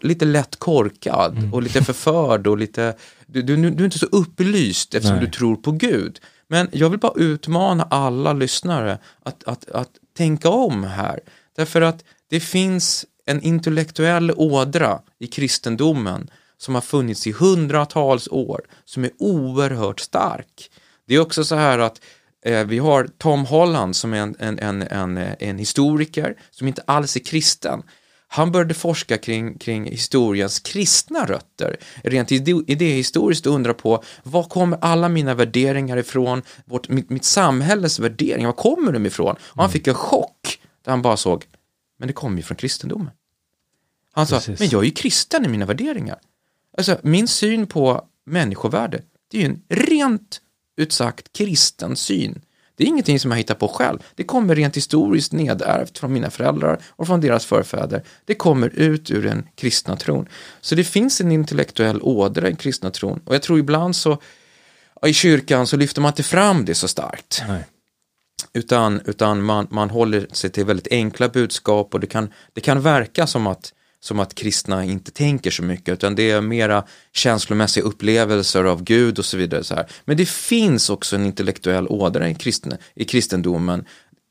[0.02, 4.94] lite lätt korkad och lite förförd och lite, du, du, du är inte så upplyst
[4.94, 5.26] eftersom Nej.
[5.26, 6.20] du tror på Gud.
[6.48, 11.20] Men jag vill bara utmana alla lyssnare att, att, att tänka om här.
[11.56, 18.60] Därför att det finns en intellektuell ådra i kristendomen som har funnits i hundratals år
[18.84, 20.70] som är oerhört stark.
[21.08, 22.00] Det är också så här att
[22.44, 26.82] eh, vi har Tom Holland som är en, en, en, en, en historiker som inte
[26.86, 27.82] alls är kristen.
[28.28, 34.78] Han började forska kring, kring historiens kristna rötter, rent idéhistoriskt och undra på var kommer
[34.80, 39.36] alla mina värderingar ifrån, vårt, mitt, mitt samhälles värderingar, var kommer de ifrån?
[39.42, 41.44] Och han fick en chock där han bara såg,
[42.02, 43.10] men det kommer ju från kristendomen.
[44.12, 44.60] Han sa, Precis.
[44.60, 46.18] men jag är ju kristen i mina värderingar.
[46.76, 50.40] Alltså, min syn på människovärde, det är ju en rent
[50.76, 52.42] ut sagt kristen syn.
[52.76, 53.98] Det är ingenting som jag hittar på själv.
[54.14, 58.02] Det kommer rent historiskt nedärvt från mina föräldrar och från deras förfäder.
[58.24, 60.28] Det kommer ut ur den kristna tron.
[60.60, 63.20] Så det finns en intellektuell ådra i den kristna tron.
[63.24, 64.18] Och jag tror ibland så
[65.06, 67.42] i kyrkan så lyfter man inte fram det så starkt.
[67.48, 67.64] Nej.
[68.52, 72.80] Utan, utan man, man håller sig till väldigt enkla budskap och det kan, det kan
[72.80, 77.84] verka som att, som att kristna inte tänker så mycket utan det är mera känslomässiga
[77.84, 79.64] upplevelser av Gud och så vidare.
[79.64, 79.86] Så här.
[80.04, 83.84] Men det finns också en intellektuell ådra i, kristen, i kristendomen.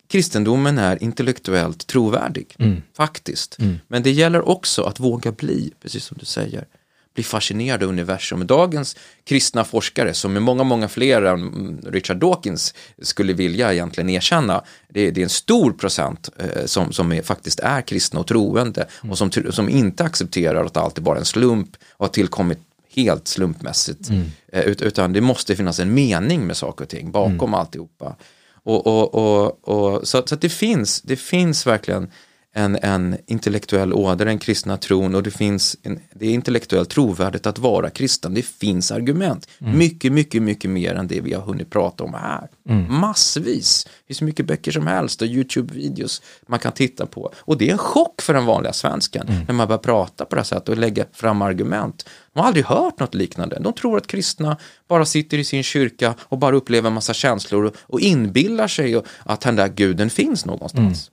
[0.07, 2.55] Kristendomen är intellektuellt trovärdig,
[2.97, 3.57] faktiskt.
[3.87, 6.65] Men det gäller också att våga bli, precis som du säger,
[7.13, 8.47] bli fascinerad av universum.
[8.47, 14.09] Dagens kristna forskare, som är många, många fler än mm, Richard Dawkins skulle vilja egentligen
[14.09, 18.19] erkänna, det är, det är en stor procent eh, som, som är, faktiskt är kristna
[18.19, 22.13] och troende och som, som inte accepterar att allt är bara en slump och har
[22.13, 22.59] tillkommit
[22.95, 24.09] helt slumpmässigt.
[24.51, 27.53] Eh, ut, utan det måste finnas en mening med saker och ting bakom mm.
[27.53, 28.15] alltihopa.
[28.63, 32.11] Och, och, och, och, så så det, finns, det finns verkligen
[32.53, 37.47] en, en intellektuell åder, den kristna tron och det finns en, det är intellektuellt trovärdigt
[37.47, 38.33] att vara kristen.
[38.33, 42.47] Det finns argument, mycket, mycket, mycket mer än det vi har hunnit prata om här.
[42.89, 47.33] Massvis, det finns mycket böcker som helst och YouTube-videos man kan titta på.
[47.37, 50.39] Och det är en chock för den vanliga svensken när man börjar prata på det
[50.39, 52.05] här sättet och lägga fram argument.
[52.33, 53.59] De har aldrig hört något liknande.
[53.59, 57.65] De tror att kristna bara sitter i sin kyrka och bara upplever en massa känslor
[57.65, 61.11] och, och inbillar sig att den där guden finns någonstans.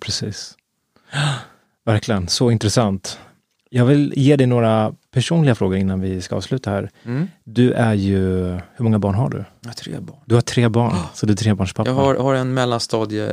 [0.00, 0.54] Precis.
[1.84, 3.18] Verkligen, så intressant.
[3.70, 6.90] Jag vill ge dig några personliga frågor innan vi ska avsluta här.
[7.04, 7.28] Mm.
[7.44, 8.44] Du är ju,
[8.76, 9.44] hur många barn har du?
[9.60, 10.16] Jag har tre barn.
[10.24, 11.90] Du har tre barn, så du är trebarnspappa.
[11.90, 13.26] Jag har, har en mellanstadie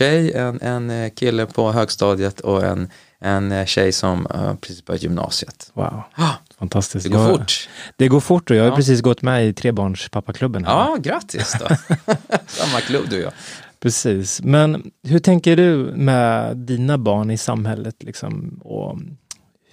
[0.00, 2.88] eh, en, en eh, kille på högstadiet och en,
[3.20, 5.70] en eh, tjej som uh, precis börjat gymnasiet.
[5.74, 7.04] Wow, Ah, fantastiskt.
[7.04, 7.68] det går Jag- fort.
[7.96, 8.76] Det går fort och jag har Ja.
[8.76, 10.64] precis gått med i trebarnspappaklubben.
[10.64, 10.72] här.
[10.72, 11.66] Ja, grattis då.
[12.46, 13.32] Samma klubb du och jag.
[13.80, 18.60] Precis, men hur tänker du med dina barn i samhället liksom?
[18.64, 18.98] Och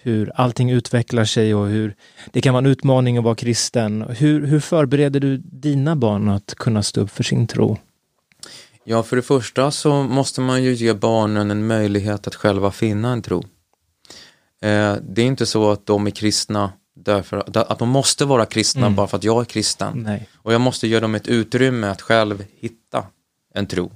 [0.01, 1.95] hur allting utvecklar sig och hur
[2.31, 4.01] det kan vara en utmaning att vara kristen.
[4.01, 7.77] Hur, hur förbereder du dina barn att kunna stå upp för sin tro?
[8.83, 13.11] Ja, för det första så måste man ju ge barnen en möjlighet att själva finna
[13.11, 13.43] en tro.
[14.61, 18.89] Eh, det är inte så att de är kristna därför att de måste vara kristna
[18.89, 20.03] bara för att jag är kristen.
[20.05, 20.29] Nej.
[20.35, 23.03] Och jag måste ge dem ett utrymme att själv hitta
[23.55, 23.91] en tro.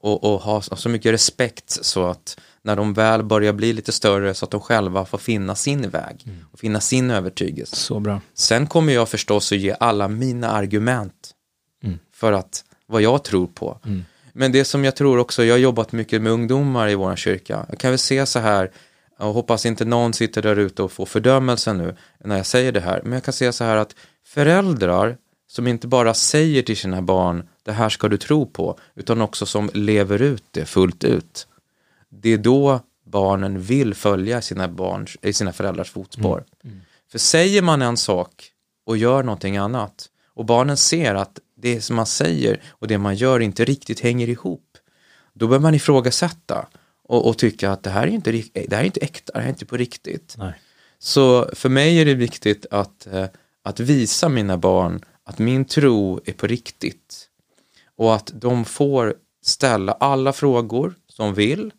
[0.00, 4.34] Och, och ha så mycket respekt så att när de väl börjar bli lite större
[4.34, 7.76] så att de själva får finna sin väg och finna sin övertygelse.
[7.76, 8.20] Så bra.
[8.34, 11.30] Sen kommer jag förstås att ge alla mina argument
[12.14, 13.78] för att vad jag tror på.
[14.32, 17.66] Men det som jag tror också, jag har jobbat mycket med ungdomar i vår kyrka.
[17.68, 18.70] Jag kan väl se så här,
[19.18, 22.80] och hoppas inte någon sitter där ute och får fördömelse nu när jag säger det
[22.80, 23.00] här.
[23.02, 23.94] Men jag kan säga så här att
[24.26, 25.16] föräldrar
[25.48, 29.46] som inte bara säger till sina barn det här ska du tro på, utan också
[29.46, 31.46] som lever ut det fullt ut.
[32.08, 36.44] Det är då barnen vill följa sina, barns, i sina föräldrars fotspår.
[37.10, 38.50] För säger man en sak
[38.84, 43.14] och gör någonting annat och barnen ser att det som man säger och det man
[43.16, 44.76] gör inte riktigt hänger ihop,
[45.32, 46.66] då bör man ifrågasätta
[47.08, 49.38] och, och tycka att det här, är inte, rik- det här är inte äkta, det
[49.38, 50.34] här är inte på riktigt.
[50.38, 50.52] Nej.
[50.98, 53.26] Så för mig är det viktigt att, eh,
[53.62, 57.28] att visa mina barn att min tro är på riktigt
[57.96, 61.72] och att de får ställa alla frågor som vill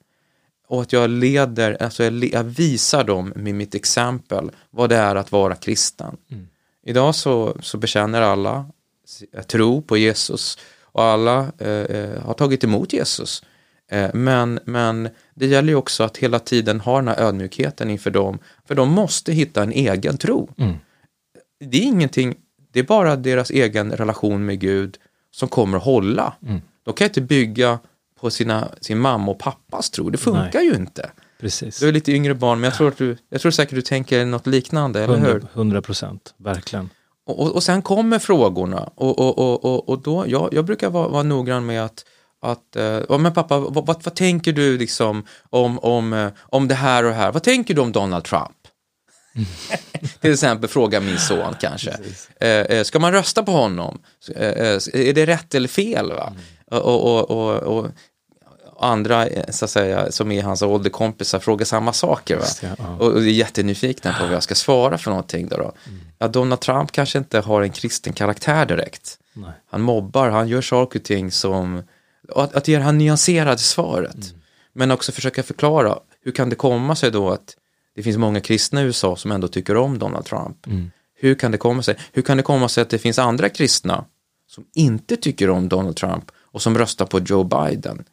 [0.67, 5.15] och att jag leder, alltså jag, jag visar dem med mitt exempel vad det är
[5.15, 6.17] att vara kristen.
[6.85, 8.65] Idag så, så bekänner alla
[9.47, 13.43] tro på Jesus och alla eh, eh, har tagit emot Jesus.
[13.91, 18.11] Eh, men, men det gäller ju också att hela tiden ha den här ödmjukheten inför
[18.11, 20.49] dem, för de måste hitta en egen tro.
[21.59, 22.35] Det är ingenting,
[22.71, 24.97] det är bara deras egen relation med Gud
[25.31, 26.33] som kommer att hålla.
[26.85, 27.79] De kan inte bygga
[28.19, 31.11] på sina, sin mamma och pappas tro, det funkar ju inte.
[31.39, 31.79] Precis.
[31.79, 34.25] Du är lite yngre barn, men jag tror, att du, jag tror säkert du tänker
[34.25, 35.43] något liknande, eller hur?
[35.53, 36.89] 100 procent, verkligen.
[37.25, 40.89] Och, och, och sen kommer frågorna och, och, och, och, och då, jag, jag brukar
[40.89, 42.05] vara, vara noggrann med att,
[42.41, 46.75] att eh, men pappa, vad, vad, vad tänker du liksom om, om, eh, om det
[46.75, 47.31] här och det här?
[47.31, 48.56] Vad tänker du om Donald Trump?
[50.21, 51.97] Till exempel fråga min son kanske.
[52.39, 54.01] Eh, eh, ska man rösta på honom?
[54.35, 54.41] Eh,
[54.93, 56.11] är det rätt eller fel?
[56.11, 56.33] Va?
[56.71, 57.87] Och, och, och, och,
[58.79, 62.35] andra så att säga, som är hans ålderkompisar frågar samma saker.
[62.35, 62.41] Va?
[62.41, 62.95] Just det, ja.
[62.99, 65.47] Och, och är jättenyfikna på vad jag ska svara för någonting.
[65.47, 65.63] Då, då.
[65.63, 65.99] Mm.
[66.17, 69.17] Ja, Donald Trump kanske inte har en kristen karaktär direkt.
[69.33, 69.51] Nej.
[69.69, 71.83] Han mobbar, han gör saker och ting som,
[72.35, 74.15] att, att ge det här nyanserade svaret.
[74.15, 74.41] Mm.
[74.73, 77.55] Men också försöka förklara, hur kan det komma sig då att
[77.97, 80.67] det finns många kristna i USA som ändå tycker om Donald Trump?
[80.67, 80.91] Mm.
[81.15, 81.95] Hur kan det komma sig?
[82.13, 84.05] Hur kan det komma sig att det finns andra kristna
[84.47, 88.03] som inte tycker om Donald Trump och som röstar på Joe Biden?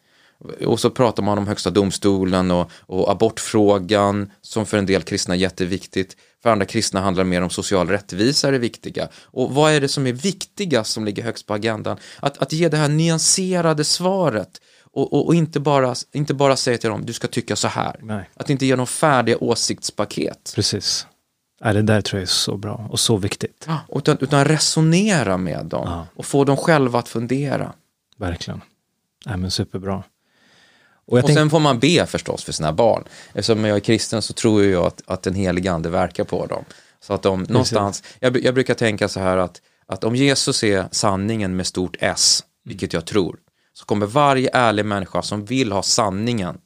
[0.65, 5.35] Och så pratar man om högsta domstolen och, och abortfrågan som för en del kristna
[5.35, 6.17] är jätteviktigt.
[6.43, 9.07] För andra kristna handlar mer om social rättvisa är det viktiga.
[9.23, 11.97] Och vad är det som är viktigast som ligger högst på agendan?
[12.19, 14.61] Att, att ge det här nyanserade svaret
[14.95, 17.95] och, och, och inte, bara, inte bara säga till dem du ska tycka så här.
[18.01, 18.29] Nej.
[18.33, 20.51] Att inte ge dem färdiga åsiktspaket.
[20.55, 21.07] Precis.
[21.59, 23.67] Ja, det där tror jag är så bra och så viktigt.
[23.95, 26.07] Utan, utan resonera med dem Ja.
[26.15, 27.73] och få dem själva att fundera.
[28.17, 28.61] Verkligen.
[29.25, 30.03] Ja, men superbra.
[31.07, 33.03] Och Och sen får man be förstås för sina barn.
[33.33, 36.65] Eftersom jag är kristen så tror jag att, att den helige ande verkar på dem.
[36.99, 40.85] Så att de någonstans, jag, jag brukar tänka så här att, att om Jesus är
[40.91, 43.37] sanningen med stort S, vilket jag tror,
[43.77, 46.57] så kommer varje ärlig människa som vill ha sanningen,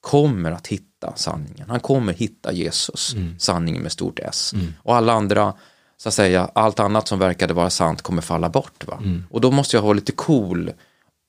[0.00, 1.70] kommer att hitta sanningen.
[1.70, 4.52] Han kommer hitta Jesus, sanningen med stort S.
[4.82, 5.54] Och alla andra,
[5.96, 8.86] så att säga, allt annat som verkade vara sant kommer falla bort.
[8.86, 8.98] Va?
[9.30, 10.72] Och då måste jag vara lite cool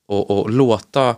[0.07, 1.15] och, och låta,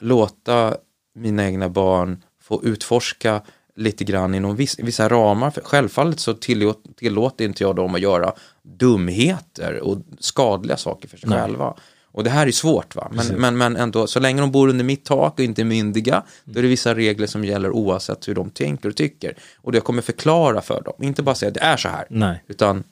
[0.00, 0.76] låta
[1.14, 3.42] mina egna barn få utforska
[3.74, 5.50] lite grann inom viss, vissa ramar.
[5.50, 8.32] För självfallet så tillåt, tillåter inte jag dem att göra
[8.62, 11.38] dumheter och skadliga saker för sig Nej.
[11.38, 11.74] själva.
[12.16, 13.36] Och det här är svårt va, men, Precis.
[13.36, 16.58] men, men ändå, så länge de bor under mitt tak och inte är myndiga, då
[16.58, 19.34] är det vissa regler som gäller oavsett hur de tänker och tycker.
[19.56, 22.06] Och det jag kommer förklara för dem, inte bara säga att det är så här,
[22.10, 22.84] Nej, utan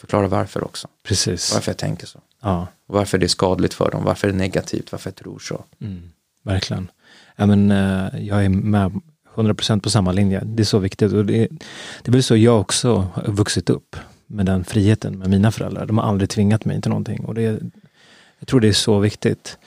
[0.00, 0.88] förklara varför också.
[1.08, 1.54] precis.
[1.54, 2.18] Varför jag tänker så.
[2.42, 5.64] Ja, varför det är skadligt för dem, varför det är negativt, varför jag tror så.
[5.80, 6.02] mm,
[6.42, 6.90] verkligen.
[7.36, 9.00] Ja, men, eh, jag är med
[9.34, 10.42] 100% på samma linje.
[10.44, 11.12] Det är så viktigt.
[11.12, 11.48] Och det,
[12.02, 15.86] det är väl så jag också har vuxit upp med den friheten med mina föräldrar.
[15.86, 17.24] De har aldrig tvingat mig till någonting.
[17.24, 17.60] Och det,
[18.38, 19.58] jag tror det är så viktigt.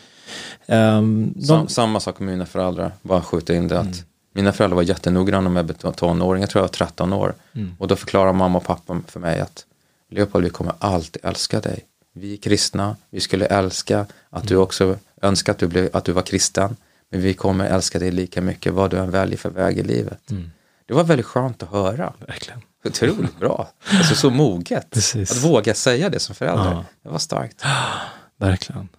[0.65, 4.75] Um, de, Sam, samma sak med mina föräldrar, bara skjuta in det att mina föräldrar
[4.75, 7.33] var jättenoggranna med tonåring, jag tror jag var 13 år.
[7.53, 7.75] Mm.
[7.79, 9.65] Och då förklarar mamma och pappa för mig att
[10.09, 11.85] Leopold, vi kommer alltid älska dig.
[12.13, 16.11] Vi är kristna, vi skulle älska att du också önskar att du, blev, att du
[16.11, 16.75] var kristen.
[17.09, 20.31] Men vi kommer älska dig lika mycket vad du än väljer för väg i livet.
[20.31, 20.51] Mm.
[20.85, 22.13] Det var väldigt skönt att höra.
[22.27, 22.61] verkligen.
[22.85, 23.69] Otroligt bra.
[23.89, 24.89] Alltså så moget.
[24.89, 25.31] Precis.
[25.31, 26.71] Att våga säga det som förälder.
[26.71, 26.85] Ja.
[27.03, 27.63] Det var starkt.
[28.41, 28.89] Verkligen.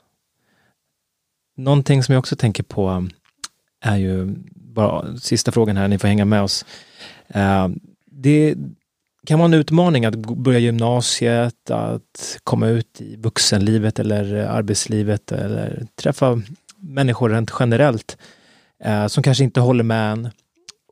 [1.57, 3.11] Någonting som jag också tänker på um,
[3.81, 6.65] är ju, bara sista frågan här, ni får hänga med oss.
[7.29, 7.69] Eh,
[8.11, 8.55] det
[9.27, 15.87] kan vara en utmaning att börja gymnasiet, att komma ut i vuxenlivet eller arbetslivet eller
[15.95, 16.43] träffa
[16.77, 18.19] människor rent generellt
[18.85, 20.29] eh, som kanske inte håller med en.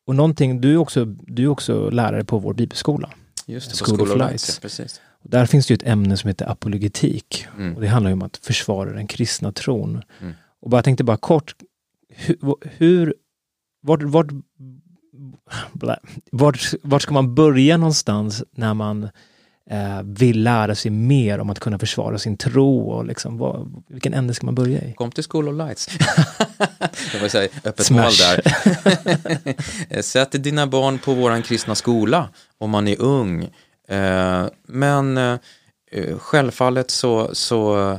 [0.07, 3.11] Och någonting, du är också, du är också lärare på vår bibelskola.
[3.47, 4.59] Just det, på School School of Lights.
[4.59, 5.01] Precis.
[5.25, 7.47] Och där finns det ju ett ämne som heter apologetik.
[7.57, 7.75] Mm.
[7.75, 10.03] Och det handlar ju om att försvara den kristna tron.
[10.21, 10.35] Mm.
[10.61, 11.55] Och bara jag tänkte bara kort,
[12.09, 13.15] hur, hur
[13.83, 14.27] vart, vart,
[15.73, 15.97] blä,
[16.33, 19.09] vart, vart ska man börja någonstans när man
[19.71, 24.15] eh, vill lära sig mer om att kunna försvara sin tro och liksom, vad, vilken
[24.15, 24.93] ände ska man börja i?
[24.93, 25.89] Kom till School of Lights.
[27.13, 28.03] Jag vill säga öppet Smash.
[28.03, 30.03] mål där.
[30.03, 33.49] Sätt dina barn på våran kristna skola om man är ung.
[33.91, 35.39] Eh, Men eh,
[36.19, 37.91] självfallet så, så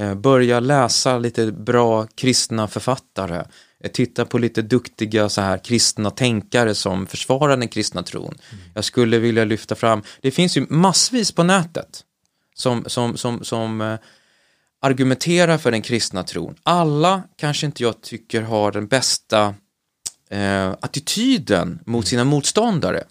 [0.00, 3.44] eh, börja läsa lite bra kristna författare.
[3.92, 8.38] Titta på lite duktiga så här kristna tänkare som försvarar den kristna tron.
[8.74, 12.04] Jag skulle vilja lyfta fram, det finns ju massvis på nätet
[12.54, 13.98] som, som, som, som
[14.80, 16.54] argumenterar för den kristna tron.
[16.62, 19.54] Alla kanske inte jag tycker har den bästa
[20.30, 23.04] eh, attityden mot sina motståndare.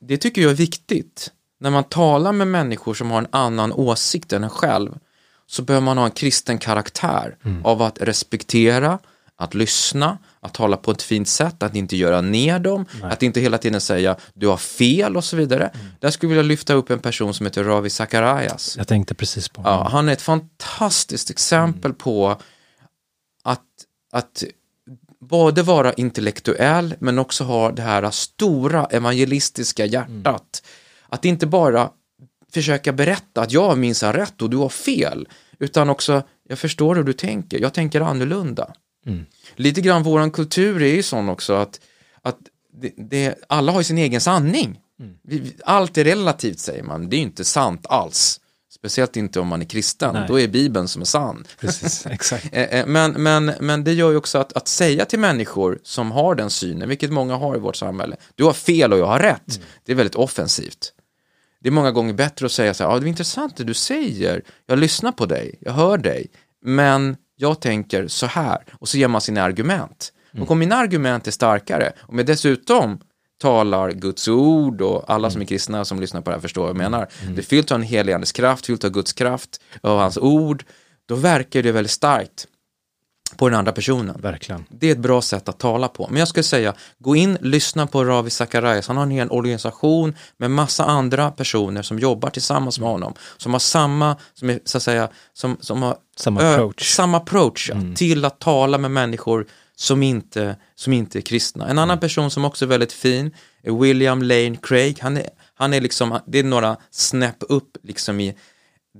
[0.00, 1.32] Det tycker jag är viktigt.
[1.62, 4.98] När man talar med människor som har en annan åsikt än en själv
[5.46, 8.98] så behöver man ha en kristen karaktär av att respektera,
[9.36, 13.40] att lyssna, att tala på ett fint sätt, att inte göra ner dem, att inte
[13.40, 15.70] hela tiden säga du har fel och så vidare.
[16.00, 18.76] Där skulle jag vilja lyfta upp en person som heter Ravi Zacharias.
[18.76, 22.36] Jag tänkte precis på Ja, han är ett fantastiskt exempel på
[23.42, 23.60] att,
[24.12, 24.44] att
[25.20, 30.62] både vara intellektuell men också ha det här stora evangelistiska hjärtat.
[31.12, 31.90] Att inte bara
[32.52, 37.04] försöka berätta att jag minns rätt och du har fel, utan också jag förstår hur
[37.04, 38.72] du tänker, jag tänker annorlunda.
[39.06, 39.26] Mm.
[39.56, 41.80] Lite grann våran kultur är ju sån också att,
[42.22, 42.36] att
[42.80, 44.78] det, det, alla har ju sin egen sanning.
[45.22, 48.38] Vi- allt är relativt säger man, det är ju inte sant alls.
[48.74, 50.24] Speciellt inte om man är kristen, Nej.
[50.28, 51.44] då är Bibeln som är sann.
[51.60, 52.48] Precis, exakt.
[52.52, 56.10] Eh, eh, Men, men, men det gör ju också att, att säga till människor som
[56.10, 59.18] har den synen, vilket många har i vårt samhälle, du har fel och jag har
[59.20, 60.92] rätt, det är väldigt offensivt.
[61.62, 63.74] Det är många gånger bättre att säga så här, ja det är intressant det du
[63.74, 66.26] säger, jag lyssnar på dig, jag hör dig,
[66.64, 70.12] men jag tänker så här, och så ger man sina argument.
[70.40, 73.00] Och om mina argument är starkare, om jag dessutom
[73.40, 76.70] talar Guds ord och alla som är kristna som lyssnar på det här förstår vad
[76.70, 77.08] jag menar.
[77.34, 80.64] Det är fyllt av en helig andes kraft, fyllt av Guds kraft, av hans ord,
[81.06, 82.46] då verkar det väldigt starkt
[83.36, 84.20] på den andra personen.
[84.20, 84.64] Verkligen.
[84.68, 86.06] Det är ett bra sätt att tala på.
[86.10, 88.88] Men jag skulle säga, gå in, lyssna på Ravi Zacharias.
[88.88, 93.14] Han har en hel organisation med massa andra personer som jobbar tillsammans med honom.
[93.36, 96.94] Som har samma, som är, så att säga, som, som har Samma ö- approach.
[96.94, 101.68] samma approach ja, till att tala med människor som inte, som inte är kristna.
[101.68, 103.30] En annan person som också är väldigt fin
[103.62, 104.98] är William Lane Craig.
[105.00, 108.34] Han är, han är liksom, det är några snäpp upp liksom i,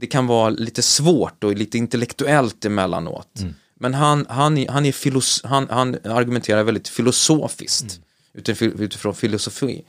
[0.01, 3.29] det kan vara lite svårt och lite intellektuellt emellanåt.
[3.83, 8.01] Men han, han, han, är filos, han, han argumenterar väldigt filosofiskt
[8.35, 9.85] utifrån, utifrån filosofi.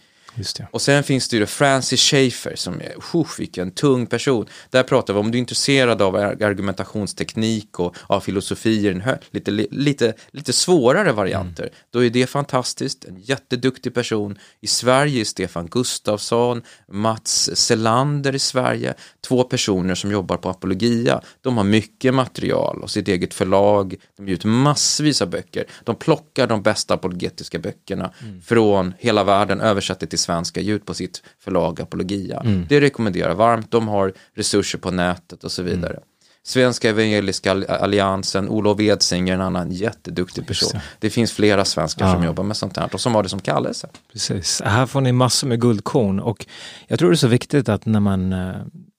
[0.71, 4.45] Och sen finns det ju Francis Schaeffer som är, usch, vilken tung person.
[4.69, 9.01] Där pratar vi om du är intresserad av ar- argumentationsteknik och av filosofi i den
[9.01, 11.69] hö- lite, li- lite, lite svårare varianter.
[11.91, 14.38] Då är det fantastiskt, en jätteduktig person.
[14.61, 16.61] I Sverige är Stefan Gustafsson,
[16.91, 18.93] Mats Selander i Sverige,
[19.27, 21.21] två personer som jobbar på Apologia.
[21.41, 25.65] De har mycket material och sitt eget förlag, de ger ut massvis av böcker.
[25.84, 28.13] De plockar de bästa apologetiska böckerna
[28.45, 32.43] från hela världen, översätter till svenska, ut på sitt förlag Apologia.
[32.69, 35.99] Det rekommenderar varmt, de har resurser på nätet och så vidare.
[36.45, 40.69] Svenska Evangeliska All- Alliansen, Olof Edsinger, en annan jätteduktig person.
[40.74, 40.82] det.
[40.99, 42.26] Det finns flera svenskar som Ja.
[42.30, 43.88] jobbar med sånt här och som har det som kallelse.
[44.11, 44.61] Precis.
[44.65, 46.45] Här får ni massor med guldkorn och
[46.88, 48.49] jag tror det är så viktigt att när man eh,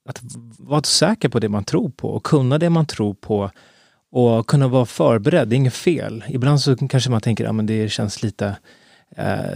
[0.08, 0.20] att
[0.58, 3.50] vara säker på det man tror på och kunna det man tror på
[4.12, 6.24] och kunna vara förberedd, det är inget fel.
[6.28, 8.56] Ibland så kanske man tänker att det känns lite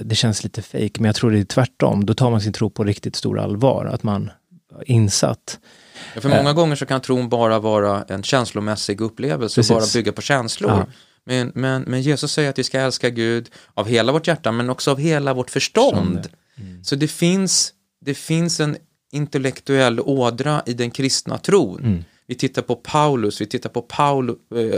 [0.03, 2.07] det känns lite fake, men jag tror det är tvärtom.
[2.07, 4.31] Då tar man sin tro på riktigt stor allvar, att man
[4.81, 5.59] är insatt.
[6.15, 9.95] Ja, För många gånger så kan tron bara vara en känslomässig upplevelse och Precis.
[9.95, 10.71] bara bygga på känslor.
[10.71, 10.87] Ja.
[11.25, 14.71] Men, men, men Jesus säger att vi ska älska Gud av hela vårt hjärta men
[14.71, 16.23] också av hela vårt förstånd.
[16.57, 18.77] Förstånd, Så det finns, det finns en
[19.13, 21.81] intellektuell ådra i den kristna tron.
[21.81, 22.05] Mm.
[22.31, 24.35] Vi tittar på Paulus, vi tittar på Paul, eh,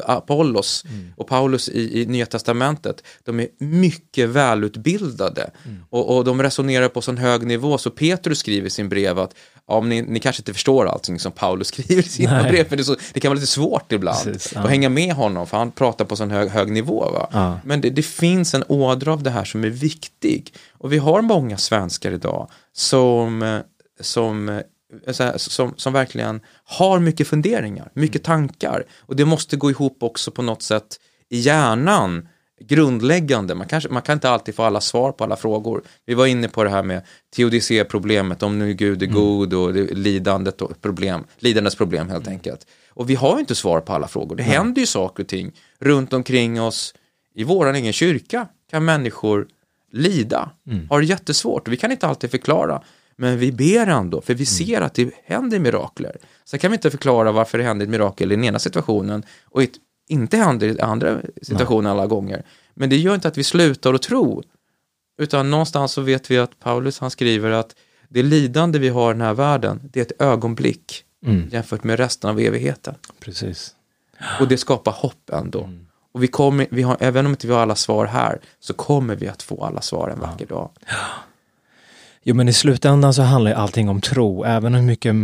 [0.07, 1.13] Apollos Mm.
[1.17, 3.03] och Paulus i, i Nya Testamentet.
[3.25, 5.85] De är mycket välutbildade Mm.
[5.91, 9.35] och, och de resonerar på sån hög nivå så Petrus skriver i sin brev att
[9.69, 12.51] ja, om ni, ni kanske inte förstår allting som Paulus skriver i sina Nej.
[12.53, 14.61] brev, för det, så, det kan vara lite svårt ibland Precis, ja.
[14.61, 17.11] att hänga med honom för han pratar på sån hög, hög nivå.
[17.13, 17.29] Va?
[17.33, 17.61] Ja.
[17.65, 20.55] Men det, det finns en ådra av det här som är viktig.
[20.79, 23.59] Och vi har många svenskar idag som, eh,
[24.01, 24.61] som, eh,
[25.07, 28.85] här, som, som verkligen har mycket funderingar, mycket tankar.
[29.01, 32.29] Och det måste gå ihop också på något sätt i hjärnan,
[32.61, 33.55] grundläggande.
[33.55, 35.83] Man, kanske, man kan inte alltid få alla svar på alla frågor.
[36.07, 37.03] Vi var inne på det här med
[37.37, 42.67] teodicé-problemet, om nu Gud är god och det, lidandet och problem, lidandets problem helt enkelt.
[42.89, 44.37] Och vi har ju inte svar på alla frågor.
[44.37, 46.95] Det händer ju saker och ting runt omkring oss
[47.35, 49.47] i vår egen kyrka kan människor
[49.93, 50.51] lida,
[50.91, 52.83] har det jättesvårt vi kan inte alltid förklara.
[53.21, 56.17] Men vi ber ändå, för vi ser att det händer mirakler.
[56.45, 59.63] Så kan vi inte förklara varför det händer ett mirakel i den ena situationen och
[59.63, 59.73] ett,
[60.09, 62.43] inte händer i den andra situationen alla gånger.
[62.75, 64.43] Men det gör inte att vi slutar att tro.
[65.19, 67.75] Utan någonstans så vet vi att Paulus han skriver att
[68.09, 71.49] det lidande vi har i den här världen, det är ett ögonblick Mm.
[71.53, 72.95] jämfört med resten av evigheten.
[73.21, 73.75] Precis.
[74.41, 75.71] Och det skapar hopp ändå.
[76.13, 79.15] Och vi kommer, vi har, även om inte vi har alla svar här, så kommer
[79.17, 80.71] vi att få alla svar en vacker dag.
[82.25, 85.15] Jo men i slutändan så handlar allting om tro, även hur mycket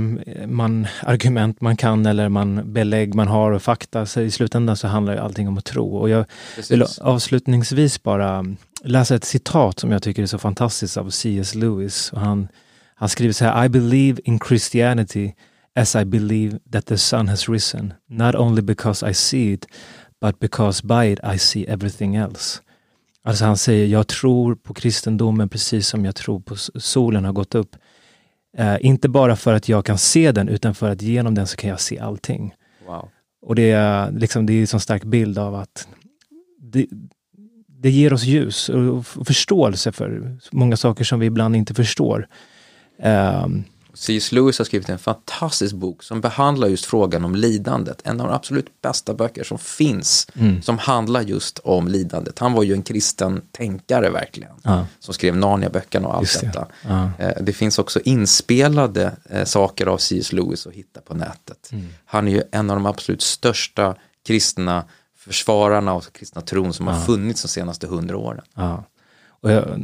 [0.47, 4.88] man, argument man kan eller man, belägg man har och fakta, så i slutändan så
[4.88, 5.97] handlar allting om att tro.
[5.97, 6.24] Och jag
[6.68, 6.99] vill Precis.
[6.99, 8.44] avslutningsvis bara
[8.84, 11.55] läsa ett citat som jag tycker är så fantastiskt av C.S.
[11.55, 12.12] Lewis.
[12.12, 12.49] Och han,
[12.94, 15.32] han skriver så här, I believe in Christianity
[15.74, 19.66] as I believe that the sun has risen, not only because I see it,
[20.20, 22.61] but because by it I see everything else.
[23.27, 27.55] Alltså han säger, jag tror på kristendomen precis som jag tror på solen har gått
[27.55, 27.77] upp.
[28.57, 31.57] Eh, inte bara för att jag kan se den, utan för att genom den så
[31.57, 32.55] kan jag se allting.
[32.87, 33.09] Wow.
[33.43, 35.89] Och det är, liksom, det är en sån stark bild av att
[36.59, 36.87] det,
[37.68, 42.29] det ger oss ljus och förståelse för många saker som vi ibland inte förstår.
[43.03, 43.64] Ehm,
[43.99, 44.32] C.S.
[44.32, 48.01] Lewis har skrivit en fantastisk bok som behandlar just frågan om lidandet.
[48.05, 50.62] En av de absolut bästa böcker som finns Mm.
[50.62, 52.38] som handlar just om lidandet.
[52.38, 54.53] Han var ju en kristen tänkare verkligen.
[54.62, 54.86] Ja.
[55.01, 56.47] Som skrev Narnia-böckerna och allt Just det.
[56.47, 56.66] detta.
[56.82, 57.11] Ja.
[57.18, 60.32] Eh, Det finns också inspelade eh, saker av C.S.
[60.32, 61.68] Lewis att hitta på nätet.
[61.72, 61.88] Mm.
[62.05, 63.94] Han är ju en av de absolut största
[64.26, 64.84] kristna
[65.18, 68.44] försvararna av kristna tron som har funnits de senaste hundra åren.
[68.55, 68.84] Ja.
[69.40, 69.80] Och jag,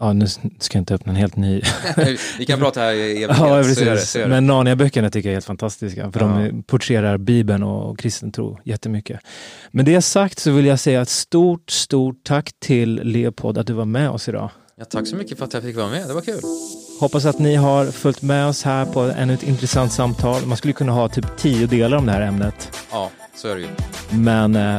[0.00, 0.42] ja, nu ska
[0.72, 1.62] jag inte öppna en helt ny
[2.38, 3.30] Vi kan prata här i evighet.
[3.30, 4.10] Ja, så det, precis.
[4.10, 4.26] så det.
[4.26, 6.12] Men Narnia-böckerna tycker jag är helt fantastiska.
[6.12, 6.26] För Ja.
[6.26, 9.20] de porträtterar Bibeln och kristen tro jättemycket.
[9.70, 13.72] Med det sagt så vill jag säga ett stort, stort tack till Leopold att du
[13.72, 14.50] var med oss idag.
[14.76, 16.40] Ja, tack så mycket för att jag fick vara med, det var kul.
[17.00, 20.46] Hoppas att ni har följt med oss här på ännu ett intressant samtal.
[20.46, 22.78] Man skulle kunna ha typ tio delar om det här ämnet.
[22.92, 23.68] Ja, så är det ju.
[24.10, 24.76] Men eh,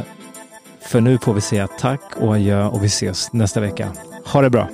[0.80, 3.88] för nu får vi säga tack och adjö och vi ses nästa vecka.
[4.26, 4.70] Ha det bra!